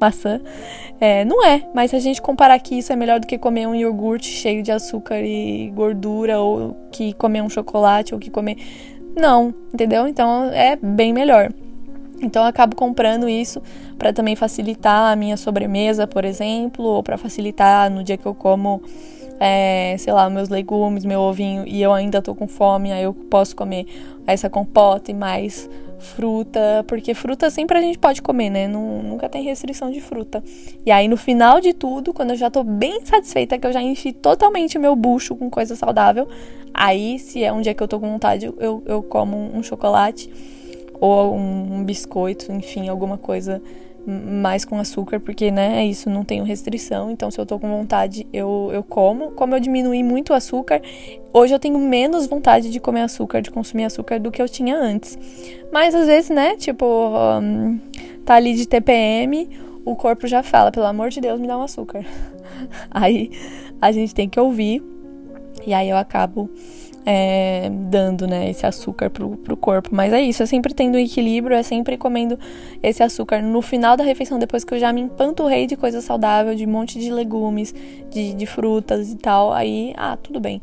maçã. 0.00 0.40
É, 1.00 1.24
não 1.24 1.44
é, 1.44 1.68
mas 1.74 1.90
se 1.90 1.96
a 1.96 2.00
gente 2.00 2.20
comparar 2.20 2.58
que 2.58 2.76
isso 2.76 2.92
é 2.92 2.96
melhor 2.96 3.20
do 3.20 3.26
que 3.26 3.38
comer 3.38 3.66
um 3.66 3.74
iogurte 3.74 4.28
cheio 4.28 4.62
de 4.62 4.72
açúcar 4.72 5.20
e 5.20 5.70
gordura, 5.74 6.38
ou 6.38 6.76
que 6.90 7.12
comer 7.14 7.42
um 7.42 7.48
chocolate, 7.48 8.14
ou 8.14 8.20
que 8.20 8.30
comer. 8.30 8.56
Não, 9.16 9.54
entendeu? 9.72 10.08
Então 10.08 10.50
é 10.52 10.76
bem 10.76 11.12
melhor. 11.12 11.50
Então 12.20 12.42
eu 12.42 12.48
acabo 12.48 12.74
comprando 12.74 13.28
isso 13.28 13.60
para 13.98 14.12
também 14.12 14.34
facilitar 14.34 15.12
a 15.12 15.16
minha 15.16 15.36
sobremesa, 15.36 16.06
por 16.06 16.24
exemplo, 16.24 16.84
ou 16.84 17.02
para 17.02 17.18
facilitar 17.18 17.90
no 17.90 18.02
dia 18.02 18.16
que 18.16 18.26
eu 18.26 18.34
como, 18.34 18.82
é, 19.38 19.94
sei 19.98 20.12
lá, 20.12 20.28
meus 20.30 20.48
legumes, 20.48 21.04
meu 21.04 21.20
ovinho 21.20 21.64
e 21.66 21.82
eu 21.82 21.92
ainda 21.92 22.22
tô 22.22 22.34
com 22.34 22.48
fome, 22.48 22.92
aí 22.92 23.02
eu 23.02 23.12
posso 23.12 23.54
comer 23.54 23.86
essa 24.26 24.48
compota 24.48 25.10
e 25.10 25.14
mais 25.14 25.68
fruta, 25.98 26.84
porque 26.86 27.14
fruta 27.14 27.50
sempre 27.50 27.78
a 27.78 27.80
gente 27.80 27.98
pode 27.98 28.22
comer, 28.22 28.50
né? 28.50 28.68
Nunca 28.68 29.28
tem 29.28 29.42
restrição 29.42 29.90
de 29.90 30.00
fruta. 30.00 30.42
E 30.84 30.90
aí 30.90 31.08
no 31.08 31.16
final 31.16 31.60
de 31.60 31.72
tudo, 31.72 32.12
quando 32.12 32.30
eu 32.30 32.36
já 32.36 32.50
tô 32.50 32.62
bem 32.62 33.04
satisfeita, 33.04 33.58
que 33.58 33.66
eu 33.66 33.72
já 33.72 33.82
enchi 33.82 34.12
totalmente 34.12 34.78
o 34.78 34.80
meu 34.80 34.94
bucho 34.94 35.34
com 35.34 35.50
coisa 35.50 35.74
saudável, 35.76 36.28
aí 36.72 37.18
se 37.18 37.42
é 37.42 37.52
um 37.52 37.60
dia 37.60 37.74
que 37.74 37.82
eu 37.82 37.88
tô 37.88 38.00
com 38.00 38.10
vontade, 38.10 38.46
eu, 38.46 38.82
eu 38.86 39.02
como 39.02 39.36
um 39.36 39.62
chocolate 39.62 40.30
ou 41.00 41.34
um, 41.34 41.78
um 41.78 41.84
biscoito, 41.84 42.52
enfim, 42.52 42.88
alguma 42.88 43.18
coisa 43.18 43.60
mais 44.06 44.64
com 44.64 44.78
açúcar, 44.78 45.18
porque, 45.20 45.50
né, 45.50 45.82
é 45.82 45.86
isso, 45.86 46.10
não 46.10 46.24
tenho 46.24 46.44
restrição, 46.44 47.10
então 47.10 47.30
se 47.30 47.40
eu 47.40 47.46
tô 47.46 47.58
com 47.58 47.68
vontade, 47.68 48.26
eu, 48.32 48.70
eu 48.72 48.82
como. 48.82 49.30
Como 49.32 49.54
eu 49.54 49.60
diminui 49.60 50.02
muito 50.02 50.30
o 50.30 50.34
açúcar, 50.34 50.82
hoje 51.32 51.54
eu 51.54 51.58
tenho 51.58 51.78
menos 51.78 52.26
vontade 52.26 52.70
de 52.70 52.80
comer 52.80 53.02
açúcar, 53.02 53.40
de 53.40 53.50
consumir 53.50 53.84
açúcar 53.84 54.20
do 54.20 54.30
que 54.30 54.40
eu 54.40 54.48
tinha 54.48 54.76
antes. 54.76 55.18
Mas 55.72 55.94
às 55.94 56.06
vezes, 56.06 56.30
né, 56.30 56.56
tipo, 56.56 56.84
um, 56.86 57.78
tá 58.24 58.34
ali 58.34 58.54
de 58.54 58.66
TPM, 58.66 59.48
o 59.84 59.96
corpo 59.96 60.26
já 60.26 60.42
fala, 60.42 60.70
pelo 60.70 60.86
amor 60.86 61.10
de 61.10 61.20
Deus, 61.20 61.40
me 61.40 61.46
dá 61.46 61.58
um 61.58 61.62
açúcar. 61.62 62.04
aí 62.90 63.30
a 63.80 63.90
gente 63.90 64.14
tem 64.14 64.28
que 64.28 64.38
ouvir, 64.38 64.82
e 65.66 65.72
aí 65.72 65.88
eu 65.88 65.96
acabo 65.96 66.50
é, 67.06 67.70
dando 67.70 68.26
né, 68.26 68.50
esse 68.50 68.66
açúcar 68.66 69.10
pro, 69.10 69.36
pro 69.36 69.56
corpo. 69.56 69.90
Mas 69.92 70.12
é 70.12 70.20
isso, 70.20 70.42
é 70.42 70.46
sempre 70.46 70.72
tendo 70.74 70.98
equilíbrio, 70.98 71.56
é 71.56 71.62
sempre 71.62 71.96
comendo 71.96 72.38
esse 72.82 73.02
açúcar 73.02 73.42
no 73.42 73.60
final 73.60 73.96
da 73.96 74.04
refeição, 74.04 74.38
depois 74.38 74.64
que 74.64 74.74
eu 74.74 74.78
já 74.78 74.92
me 74.92 75.00
empanturrei 75.02 75.66
de 75.66 75.76
coisa 75.76 76.00
saudável, 76.00 76.54
de 76.54 76.66
um 76.66 76.70
monte 76.70 76.98
de 76.98 77.10
legumes, 77.10 77.74
de, 78.10 78.34
de 78.34 78.46
frutas 78.46 79.12
e 79.12 79.16
tal. 79.16 79.52
Aí, 79.52 79.92
ah, 79.96 80.16
tudo 80.16 80.40
bem. 80.40 80.62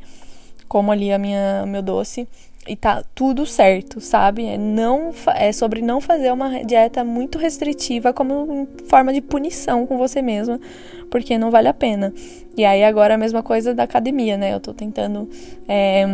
Como 0.67 0.91
ali 0.91 1.11
a 1.11 1.17
minha 1.17 1.65
meu 1.67 1.81
doce 1.81 2.27
e 2.67 2.75
tá 2.75 3.03
tudo 3.15 3.45
certo, 3.45 3.99
sabe? 3.99 4.45
É, 4.45 4.57
não, 4.57 5.11
é 5.35 5.51
sobre 5.51 5.81
não 5.81 5.99
fazer 5.99 6.31
uma 6.31 6.63
dieta 6.63 7.03
muito 7.03 7.37
restritiva 7.37 8.13
como 8.13 8.67
forma 8.87 9.11
de 9.11 9.21
punição 9.21 9.87
com 9.87 9.97
você 9.97 10.21
mesma, 10.21 10.59
porque 11.09 11.37
não 11.37 11.49
vale 11.49 11.67
a 11.67 11.73
pena. 11.73 12.13
E 12.55 12.63
aí 12.63 12.83
agora 12.83 13.15
a 13.15 13.17
mesma 13.17 13.41
coisa 13.41 13.73
da 13.73 13.83
academia, 13.83 14.37
né? 14.37 14.53
Eu 14.53 14.59
tô 14.59 14.73
tentando 14.73 15.27
é, 15.67 16.05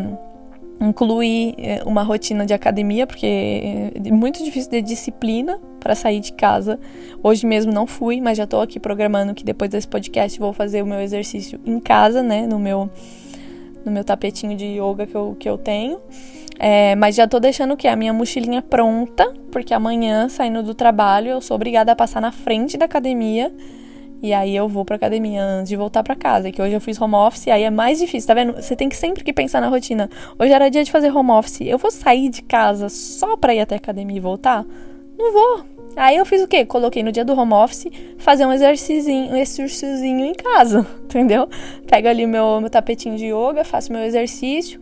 incluir 0.80 1.56
é, 1.58 1.84
uma 1.86 2.02
rotina 2.02 2.46
de 2.46 2.54
academia, 2.54 3.06
porque 3.06 3.92
é 3.94 4.12
muito 4.12 4.42
difícil 4.42 4.72
de 4.72 4.82
disciplina 4.82 5.60
para 5.82 5.96
sair 5.96 6.22
de 6.22 6.32
casa. 6.32 6.80
Hoje 7.22 7.46
mesmo 7.46 7.74
não 7.74 7.86
fui, 7.86 8.22
mas 8.22 8.38
já 8.38 8.48
tô 8.48 8.62
aqui 8.62 8.80
programando 8.80 9.34
que 9.34 9.44
depois 9.44 9.70
desse 9.70 9.88
podcast 9.88 10.40
vou 10.40 10.54
fazer 10.54 10.82
o 10.82 10.86
meu 10.86 11.02
exercício 11.02 11.60
em 11.66 11.80
casa, 11.80 12.24
né? 12.24 12.48
No 12.48 12.58
meu 12.58 12.90
no 13.88 13.92
meu 13.92 14.04
tapetinho 14.04 14.56
de 14.56 14.66
yoga 14.66 15.08
que 15.08 15.16
eu, 15.16 15.36
que 15.40 15.50
eu 15.50 15.58
tenho. 15.58 16.00
É, 16.60 16.96
mas 16.96 17.16
já 17.16 17.28
tô 17.28 17.40
deixando 17.40 17.74
o 17.74 17.78
que? 17.78 17.88
A 17.88 17.96
minha 17.96 18.14
mochilinha 18.14 18.62
pronta, 18.62 19.32
porque 19.52 19.74
amanhã, 19.74 20.28
saindo 20.28 20.64
do 20.64 20.74
trabalho, 20.74 21.30
eu 21.30 21.42
sou 21.42 21.56
obrigada 21.56 21.92
a 21.92 21.96
passar 21.96 22.22
na 22.22 22.32
frente 22.32 22.78
da 22.78 22.86
academia. 22.86 23.54
E 24.22 24.34
aí 24.34 24.56
eu 24.56 24.68
vou 24.68 24.84
pra 24.84 24.96
academia 24.96 25.44
antes 25.44 25.70
de 25.70 25.76
voltar 25.76 26.02
para 26.02 26.16
casa. 26.16 26.52
Que 26.52 26.62
hoje 26.62 26.74
eu 26.74 26.82
fiz 26.82 27.00
home 27.00 27.16
office, 27.16 27.48
aí 27.50 27.64
é 27.64 27.70
mais 27.70 28.00
difícil, 28.00 28.28
tá 28.28 28.34
vendo? 28.34 28.54
Você 28.54 28.76
tem 28.76 28.90
que 28.90 28.96
sempre 28.96 29.24
que 29.24 29.32
pensar 29.32 29.62
na 29.62 29.68
rotina. 29.68 30.10
Hoje 30.40 30.52
era 30.52 30.70
dia 30.70 30.84
de 30.84 30.92
fazer 30.92 31.16
home 31.16 31.32
office. 31.32 31.62
Eu 31.62 31.78
vou 31.78 31.92
sair 31.92 32.30
de 32.30 32.42
casa 32.42 32.90
só 32.90 33.38
pra 33.38 33.54
ir 33.54 33.60
até 33.60 33.76
a 33.76 33.78
academia 33.78 34.18
e 34.18 34.20
voltar? 34.20 34.66
Não 35.18 35.34
vou. 35.34 35.66
Aí 35.96 36.16
eu 36.16 36.26
fiz 36.26 36.42
o 36.42 36.48
quê? 36.48 36.66
Coloquei 36.66 37.02
no 37.02 37.12
dia 37.12 37.26
do 37.26 37.34
home 37.34 37.54
office 37.54 37.88
fazer 38.18 38.46
um 38.46 38.54
exercíciozinho, 38.54 39.32
um 39.32 39.36
exercíciozinho 39.36 40.26
em 40.26 40.34
casa, 40.34 40.86
entendeu? 41.06 41.48
Pego 41.88 42.08
ali 42.08 42.26
meu, 42.26 42.60
meu 42.60 42.70
tapetinho 42.70 43.18
de 43.18 43.26
yoga, 43.26 43.64
faço 43.64 43.92
meu 43.92 44.02
exercício. 44.04 44.80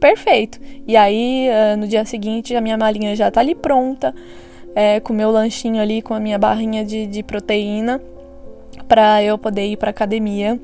Perfeito. 0.00 0.60
E 0.86 0.96
aí, 0.96 1.48
uh, 1.48 1.76
no 1.76 1.86
dia 1.86 2.04
seguinte, 2.04 2.54
a 2.54 2.60
minha 2.60 2.78
malinha 2.78 3.14
já 3.16 3.30
tá 3.30 3.40
ali 3.40 3.54
pronta, 3.54 4.14
é, 4.74 5.00
com 5.00 5.12
o 5.12 5.16
meu 5.16 5.30
lanchinho 5.30 5.82
ali, 5.82 6.00
com 6.00 6.14
a 6.14 6.20
minha 6.20 6.38
barrinha 6.38 6.84
de, 6.84 7.06
de 7.06 7.22
proteína, 7.22 8.00
para 8.86 9.22
eu 9.22 9.36
poder 9.36 9.66
ir 9.66 9.76
pra 9.76 9.90
academia 9.90 10.58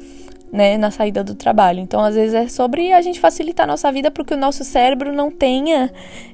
né, 0.55 0.79
na 0.79 0.93
saída 0.93 1.25
do 1.25 1.35
trabalho. 1.35 1.81
Então, 1.81 2.01
às 2.01 2.15
vezes 2.15 2.33
é 2.33 2.47
sobre 2.47 2.93
a 2.93 3.03
gente 3.03 3.19
facilitar 3.19 3.65
a 3.65 3.67
nossa 3.67 3.91
vida 3.91 4.09
para 4.09 4.25
que 4.25 4.35
o 4.35 4.37
nosso 4.37 4.63
cérebro 4.63 5.13
não 5.13 5.29
tenha 5.29 5.91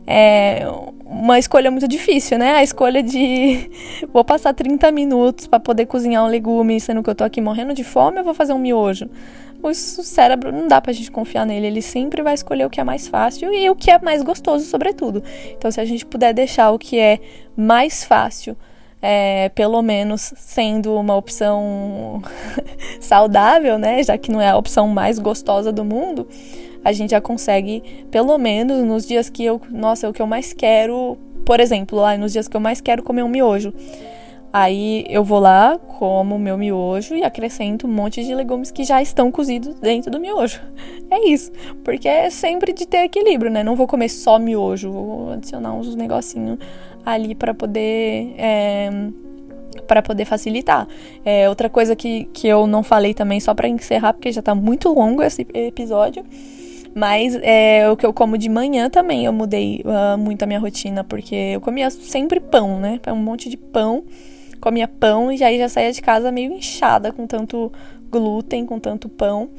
é, 0.07 0.67
uma 1.07 1.39
escolha 1.39 1.71
muito 1.71 1.89
difícil, 1.89 2.39
né? 2.39 2.53
A 2.53 2.63
escolha 2.63 3.03
de 3.03 3.71
vou 4.13 4.23
passar 4.23 4.53
30 4.53 4.93
minutos 4.93 5.47
para 5.47 5.59
poder 5.59 5.87
cozinhar 5.87 6.23
um 6.23 6.29
legume, 6.29 6.79
sendo 6.79 7.03
que 7.03 7.09
eu 7.09 7.15
tô 7.15 7.25
aqui 7.25 7.41
morrendo 7.41 7.73
de 7.73 7.83
fome, 7.83 8.19
eu 8.19 8.25
vou 8.25 8.35
fazer 8.35 8.53
um 8.53 8.59
miojo. 8.59 9.09
O 9.63 9.75
cérebro 9.75 10.51
não 10.51 10.67
dá 10.67 10.81
pra 10.81 10.93
gente 10.93 11.11
confiar 11.11 11.45
nele, 11.45 11.67
ele 11.67 11.83
sempre 11.83 12.23
vai 12.23 12.35
escolher 12.35 12.65
o 12.65 12.71
que 12.71 12.81
é 12.81 12.85
mais 12.85 13.09
fácil 13.09 13.53
e 13.53 13.69
o 13.69 13.77
que 13.77 13.91
é 13.91 13.99
mais 13.99 14.23
gostoso, 14.23 14.65
sobretudo. 14.65 15.23
Então, 15.51 15.71
se 15.71 15.81
a 15.81 15.85
gente 15.85 16.07
puder 16.07 16.33
deixar 16.33 16.71
o 16.71 16.79
que 16.79 16.99
é 16.99 17.19
mais 17.57 18.05
fácil 18.05 18.57
é, 19.03 19.49
pelo 19.51 19.81
menos 19.83 20.33
sendo 20.37 20.95
uma 20.95 21.17
opção 21.17 22.23
saudável, 23.01 23.79
né? 23.79 24.03
Já 24.03 24.19
que 24.19 24.31
não 24.31 24.41
é 24.41 24.51
a 24.51 24.57
opção 24.57 24.89
mais 24.89 25.19
gostosa 25.19 25.73
do 25.73 25.85
mundo, 25.85 26.29
a 26.85 26.93
gente 26.93 27.11
já 27.11 27.21
consegue, 27.21 27.83
pelo 28.11 28.37
menos 28.39 28.85
nos 28.85 29.07
dias 29.07 29.31
que 29.31 29.45
eu, 29.45 29.61
nossa, 29.71 30.09
o 30.09 30.13
que 30.13 30.21
eu 30.21 30.27
mais 30.27 30.53
quero, 30.53 31.17
por 31.45 31.61
exemplo, 31.61 31.99
lá 31.99 32.17
nos 32.17 32.33
dias 32.33 32.49
que 32.49 32.57
eu 32.57 32.61
mais 32.61 32.81
quero 32.81 33.03
comer 33.03 33.23
um 33.23 33.29
miojo. 33.29 33.73
Aí 34.53 35.05
eu 35.09 35.23
vou 35.23 35.39
lá, 35.39 35.79
como 35.99 36.35
o 36.35 36.39
meu 36.39 36.59
miojo 36.59 37.15
e 37.15 37.23
acrescento 37.23 37.87
um 37.87 37.91
monte 37.91 38.25
de 38.25 38.35
legumes 38.35 38.73
que 38.73 38.83
já 38.83 39.01
estão 39.01 39.31
cozidos 39.31 39.75
dentro 39.77 40.11
do 40.11 40.19
miojo. 40.19 40.61
É 41.09 41.29
isso, 41.29 41.53
porque 41.85 42.09
é 42.09 42.31
sempre 42.31 42.73
de 42.73 42.87
ter 42.87 43.05
equilíbrio, 43.05 43.51
né? 43.51 43.63
Não 43.63 43.77
vou 43.77 43.87
comer 43.87 44.09
só 44.09 44.39
miojo, 44.39 44.91
vou 44.91 45.33
adicionar 45.33 45.73
uns 45.73 45.95
negocinhos 45.95 46.59
ali 47.05 47.35
para 47.35 47.55
poder 47.55 48.35
é, 48.37 48.91
para 49.87 50.03
poder 50.03 50.25
facilitar. 50.25 50.87
É, 51.25 51.49
outra 51.49 51.69
coisa 51.69 51.95
que, 51.95 52.25
que 52.33 52.49
eu 52.49 52.67
não 52.67 52.83
falei 52.83 53.15
também, 53.15 53.39
só 53.39 53.55
para 53.55 53.69
encerrar, 53.69 54.13
porque 54.13 54.33
já 54.33 54.43
tá 54.43 54.55
muito 54.55 54.93
longo 54.93 55.23
esse 55.23 55.47
episódio. 55.55 56.25
Mas 56.93 57.39
é, 57.43 57.89
o 57.89 57.97
que 57.97 58.05
eu 58.05 58.13
como 58.13 58.37
de 58.37 58.49
manhã 58.49 58.91
também 58.91 59.25
eu 59.25 59.33
mudei 59.33 59.81
uh, 59.85 60.19
muito 60.19 60.43
a 60.43 60.47
minha 60.47 60.59
rotina, 60.59 61.05
porque 61.05 61.35
eu 61.55 61.61
comia 61.61 61.89
sempre 61.89 62.41
pão, 62.41 62.81
né? 62.81 62.99
Um 63.07 63.15
monte 63.15 63.49
de 63.49 63.57
pão 63.57 64.03
comia 64.61 64.87
pão 64.87 65.33
e 65.33 65.43
aí 65.43 65.59
já 65.59 65.69
saía 65.69 65.93
de 65.93 66.03
casa 66.03 66.31
meio 66.31 66.53
inchada 66.53 67.13
com 67.13 67.27
tanto 67.27 67.73
glúten, 68.11 68.67
com 68.67 68.79
tanto 68.79 69.09
pão. 69.09 69.51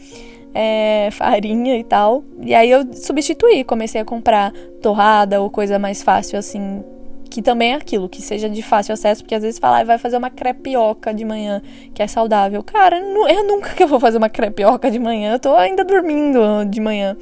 É, 0.53 1.09
farinha 1.11 1.77
e 1.77 1.83
tal. 1.83 2.23
E 2.41 2.53
aí 2.53 2.69
eu 2.69 2.93
substituí, 2.93 3.63
comecei 3.63 4.01
a 4.01 4.05
comprar 4.05 4.51
torrada 4.81 5.41
ou 5.41 5.49
coisa 5.49 5.79
mais 5.79 6.03
fácil 6.03 6.37
assim. 6.37 6.83
Que 7.29 7.41
também 7.41 7.71
é 7.71 7.75
aquilo, 7.75 8.09
que 8.09 8.21
seja 8.21 8.49
de 8.49 8.61
fácil 8.61 8.91
acesso, 8.91 9.23
porque 9.23 9.33
às 9.33 9.41
vezes 9.41 9.57
fala, 9.57 9.79
ah, 9.79 9.83
vai 9.85 9.97
fazer 9.97 10.17
uma 10.17 10.29
crepioca 10.29 11.13
de 11.13 11.23
manhã, 11.23 11.61
que 11.93 12.03
é 12.03 12.07
saudável. 12.07 12.61
Cara, 12.61 12.99
eu 12.99 13.47
nunca 13.47 13.69
que 13.69 13.81
eu 13.81 13.87
vou 13.87 14.01
fazer 14.01 14.17
uma 14.17 14.27
crepioca 14.27 14.91
de 14.91 14.99
manhã, 14.99 15.35
eu 15.35 15.39
tô 15.39 15.55
ainda 15.55 15.85
dormindo 15.85 16.65
de 16.65 16.81
manhã. 16.81 17.15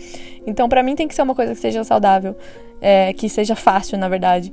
Então, 0.48 0.68
para 0.68 0.82
mim 0.82 0.96
tem 0.96 1.08
que 1.08 1.14
ser 1.14 1.22
uma 1.22 1.36
coisa 1.36 1.54
que 1.54 1.60
seja 1.60 1.84
saudável, 1.84 2.36
é, 2.82 3.14
que 3.14 3.30
seja 3.30 3.56
fácil, 3.56 4.00
na 4.00 4.10
verdade. 4.10 4.52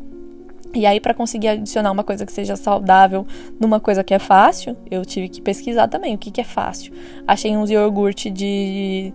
E 0.77 0.85
aí, 0.85 1.01
para 1.01 1.15
conseguir 1.15 1.49
adicionar 1.49 1.91
uma 1.91 2.05
coisa 2.05 2.27
que 2.27 2.33
seja 2.33 2.55
saudável 2.55 3.27
numa 3.59 3.81
coisa 3.81 4.05
que 4.05 4.12
é 4.12 4.19
fácil, 4.19 4.77
eu 4.91 5.07
tive 5.07 5.29
que 5.31 5.41
pesquisar 5.41 5.89
também 5.89 6.15
o 6.15 6.19
que, 6.19 6.31
que 6.31 6.41
é 6.41 6.45
fácil. 6.45 6.93
Achei 7.27 7.57
uns 7.57 7.71
iogurte 7.71 8.31
de, 8.31 9.11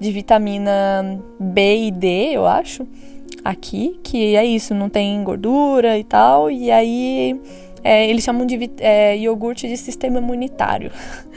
de 0.00 0.10
vitamina 0.10 1.20
B 1.38 1.88
e 1.88 1.90
D, 1.90 2.30
eu 2.32 2.46
acho, 2.46 2.86
aqui, 3.44 4.00
que 4.02 4.34
é 4.34 4.46
isso, 4.46 4.74
não 4.74 4.88
tem 4.88 5.22
gordura 5.22 5.98
e 5.98 6.04
tal. 6.04 6.50
E 6.50 6.70
aí, 6.70 7.38
é, 7.84 8.08
eles 8.08 8.24
chamam 8.24 8.46
de 8.46 8.70
é, 8.78 9.14
iogurte 9.18 9.68
de 9.68 9.76
sistema 9.76 10.18
imunitário. 10.18 10.90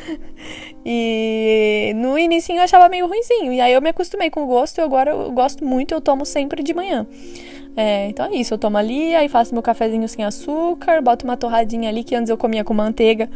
e 0.86 1.92
no 1.98 2.18
início 2.18 2.56
eu 2.56 2.62
achava 2.62 2.88
meio 2.88 3.06
ruimzinho. 3.06 3.52
E 3.52 3.60
aí 3.60 3.74
eu 3.74 3.82
me 3.82 3.90
acostumei 3.90 4.30
com 4.30 4.44
o 4.44 4.48
gosto 4.48 4.78
e 4.78 4.82
agora 4.82 5.12
eu 5.12 5.30
gosto 5.34 5.66
muito, 5.66 5.94
eu 5.94 6.00
tomo 6.00 6.26
sempre 6.26 6.64
de 6.64 6.74
manhã. 6.74 7.06
É, 7.78 8.10
então 8.10 8.26
é 8.26 8.34
isso, 8.34 8.56
eu 8.56 8.58
tomo 8.58 8.76
ali, 8.76 9.14
aí 9.14 9.30
faço 9.30 9.54
meu 9.54 9.62
cafezinho 9.62 10.10
sem 10.10 10.26
açúcar, 10.26 11.00
boto 11.00 11.26
uma 11.26 11.38
torradinha 11.38 11.88
ali 11.88 12.04
que 12.04 12.16
antes 12.16 12.28
eu 12.28 12.36
comia 12.36 12.64
com 12.64 12.74
manteiga, 12.74 13.30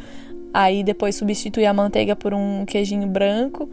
aí 0.51 0.83
depois 0.83 1.15
substituí 1.15 1.63
a 1.63 1.71
manteiga 1.71 2.15
por 2.15 2.33
um 2.33 2.65
queijinho 2.65 3.07
branco, 3.07 3.69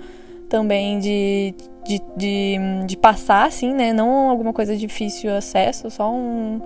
também 0.46 0.98
de, 0.98 1.54
de, 1.87 2.02
de, 2.18 2.57
de 2.87 2.96
passar, 2.98 3.46
assim, 3.46 3.72
né? 3.72 3.94
Não 3.94 4.28
alguma 4.28 4.52
coisa 4.52 4.76
difícil 4.76 5.35
acesso, 5.35 5.90
só 5.90 6.12
um, 6.12 6.61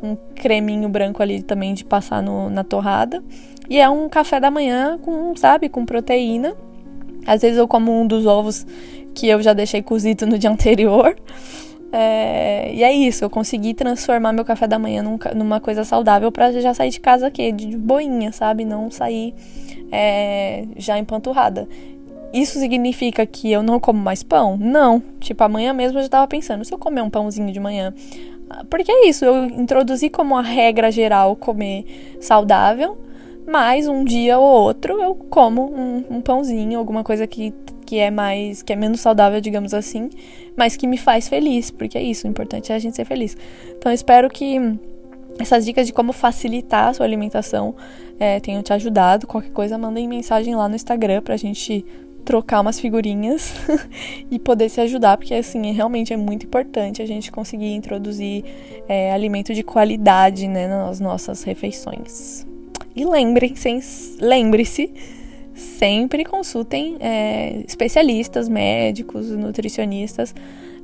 um 0.00 0.16
creminho 0.36 0.88
branco 0.88 1.20
ali 1.20 1.42
também 1.42 1.74
de 1.74 1.84
passar 1.84 2.22
no, 2.22 2.48
na 2.48 2.62
torrada. 2.62 3.22
E 3.68 3.78
é 3.80 3.88
um 3.88 4.08
café 4.08 4.38
da 4.38 4.52
manhã 4.52 4.98
com, 4.98 5.34
sabe, 5.36 5.68
com 5.68 5.84
proteína. 5.84 6.54
Às 7.26 7.42
vezes 7.42 7.58
eu 7.58 7.66
como 7.66 7.92
um 7.92 8.06
dos 8.06 8.24
ovos 8.24 8.64
que 9.14 9.28
eu 9.28 9.42
já 9.42 9.52
deixei 9.52 9.82
cozido 9.82 10.26
no 10.26 10.38
dia 10.38 10.50
anterior. 10.50 11.16
É, 11.90 12.70
e 12.74 12.82
é 12.82 12.92
isso, 12.92 13.24
eu 13.24 13.30
consegui 13.30 13.72
transformar 13.72 14.32
meu 14.32 14.44
café 14.44 14.66
da 14.66 14.78
manhã 14.78 15.02
num, 15.02 15.18
numa 15.34 15.58
coisa 15.58 15.84
saudável 15.84 16.30
para 16.30 16.52
já 16.52 16.74
sair 16.74 16.90
de 16.90 17.00
casa 17.00 17.26
aqui, 17.26 17.50
de 17.50 17.76
boinha, 17.76 18.30
sabe? 18.30 18.64
Não 18.64 18.90
sair 18.90 19.34
é, 19.90 20.66
já 20.76 20.98
empanturrada. 20.98 21.66
Isso 22.32 22.58
significa 22.58 23.24
que 23.24 23.50
eu 23.50 23.62
não 23.62 23.80
como 23.80 23.98
mais 23.98 24.22
pão? 24.22 24.56
Não. 24.58 25.02
Tipo, 25.18 25.44
amanhã 25.44 25.72
mesmo 25.72 25.98
eu 25.98 26.02
já 26.02 26.08
tava 26.10 26.26
pensando, 26.28 26.64
se 26.64 26.72
eu 26.72 26.78
comer 26.78 27.00
um 27.00 27.08
pãozinho 27.08 27.50
de 27.50 27.58
manhã. 27.58 27.94
Porque 28.68 28.90
é 28.90 29.08
isso, 29.08 29.24
eu 29.24 29.44
introduzi 29.44 30.08
como 30.08 30.36
a 30.36 30.42
regra 30.42 30.90
geral 30.90 31.36
comer 31.36 32.16
saudável, 32.20 32.98
mas 33.46 33.86
um 33.88 34.04
dia 34.04 34.38
ou 34.38 34.46
outro 34.46 35.00
eu 35.00 35.14
como 35.14 35.70
um, 35.74 36.04
um 36.16 36.20
pãozinho, 36.20 36.78
alguma 36.78 37.04
coisa 37.04 37.26
que 37.26 37.52
que 37.88 37.98
é 37.98 38.10
mais, 38.10 38.60
que 38.62 38.70
é 38.70 38.76
menos 38.76 39.00
saudável, 39.00 39.40
digamos 39.40 39.72
assim, 39.72 40.10
mas 40.54 40.76
que 40.76 40.86
me 40.86 40.98
faz 40.98 41.26
feliz, 41.26 41.70
porque 41.70 41.96
é 41.96 42.02
isso, 42.02 42.26
o 42.26 42.30
importante 42.30 42.70
é 42.70 42.74
a 42.74 42.78
gente 42.78 42.94
ser 42.94 43.06
feliz. 43.06 43.34
Então 43.78 43.90
espero 43.90 44.28
que 44.28 44.58
essas 45.38 45.64
dicas 45.64 45.86
de 45.86 45.92
como 45.94 46.12
facilitar 46.12 46.88
a 46.88 46.92
sua 46.92 47.06
alimentação 47.06 47.74
é, 48.20 48.40
tenham 48.40 48.62
te 48.62 48.74
ajudado. 48.74 49.26
Qualquer 49.26 49.52
coisa, 49.52 49.78
mandem 49.78 50.06
mensagem 50.06 50.54
lá 50.54 50.68
no 50.68 50.76
Instagram 50.76 51.22
pra 51.22 51.38
gente 51.38 51.82
trocar 52.26 52.60
umas 52.60 52.78
figurinhas 52.78 53.54
e 54.30 54.38
poder 54.38 54.68
se 54.68 54.82
ajudar, 54.82 55.16
porque 55.16 55.32
assim, 55.32 55.72
realmente 55.72 56.12
é 56.12 56.16
muito 56.18 56.44
importante 56.44 57.00
a 57.00 57.06
gente 57.06 57.32
conseguir 57.32 57.72
introduzir 57.72 58.44
é, 58.86 59.14
alimento 59.14 59.54
de 59.54 59.62
qualidade 59.62 60.46
né, 60.46 60.68
nas 60.68 61.00
nossas 61.00 61.42
refeições. 61.42 62.46
E 62.94 63.06
lembrem-se, 63.06 64.18
lembre-se 64.20 64.92
sempre 65.58 66.24
consultem 66.24 66.96
é, 67.00 67.62
especialistas, 67.66 68.48
médicos, 68.48 69.28
nutricionistas, 69.30 70.34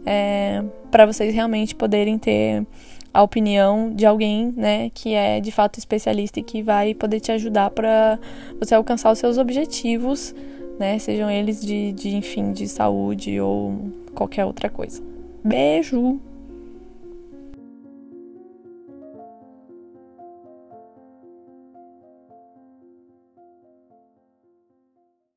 é, 0.05 0.63
para 0.91 1.07
vocês 1.07 1.35
realmente 1.35 1.75
poderem 1.75 2.19
ter 2.19 2.67
a 3.13 3.23
opinião 3.23 3.93
de 3.95 4.05
alguém, 4.05 4.53
né, 4.57 4.91
que 4.93 5.15
é 5.15 5.41
de 5.41 5.53
fato 5.53 5.79
especialista 5.79 6.41
e 6.41 6.43
que 6.43 6.63
vai 6.63 6.95
poder 6.95 7.21
te 7.21 7.31
ajudar 7.31 7.71
para 7.71 8.19
você 8.59 8.75
alcançar 8.75 9.13
os 9.13 9.19
seus 9.21 9.39
objetivos, 9.39 10.35
né, 10.79 10.99
sejam 10.99 11.31
eles 11.31 11.65
de, 11.65 11.93
de, 11.93 12.17
enfim, 12.17 12.53
de 12.53 12.67
saúde 12.67 13.41
ou 13.41 13.93
qualquer 14.15 14.45
outra 14.45 14.69
coisa. 14.69 15.01
Beijo! 15.45 16.21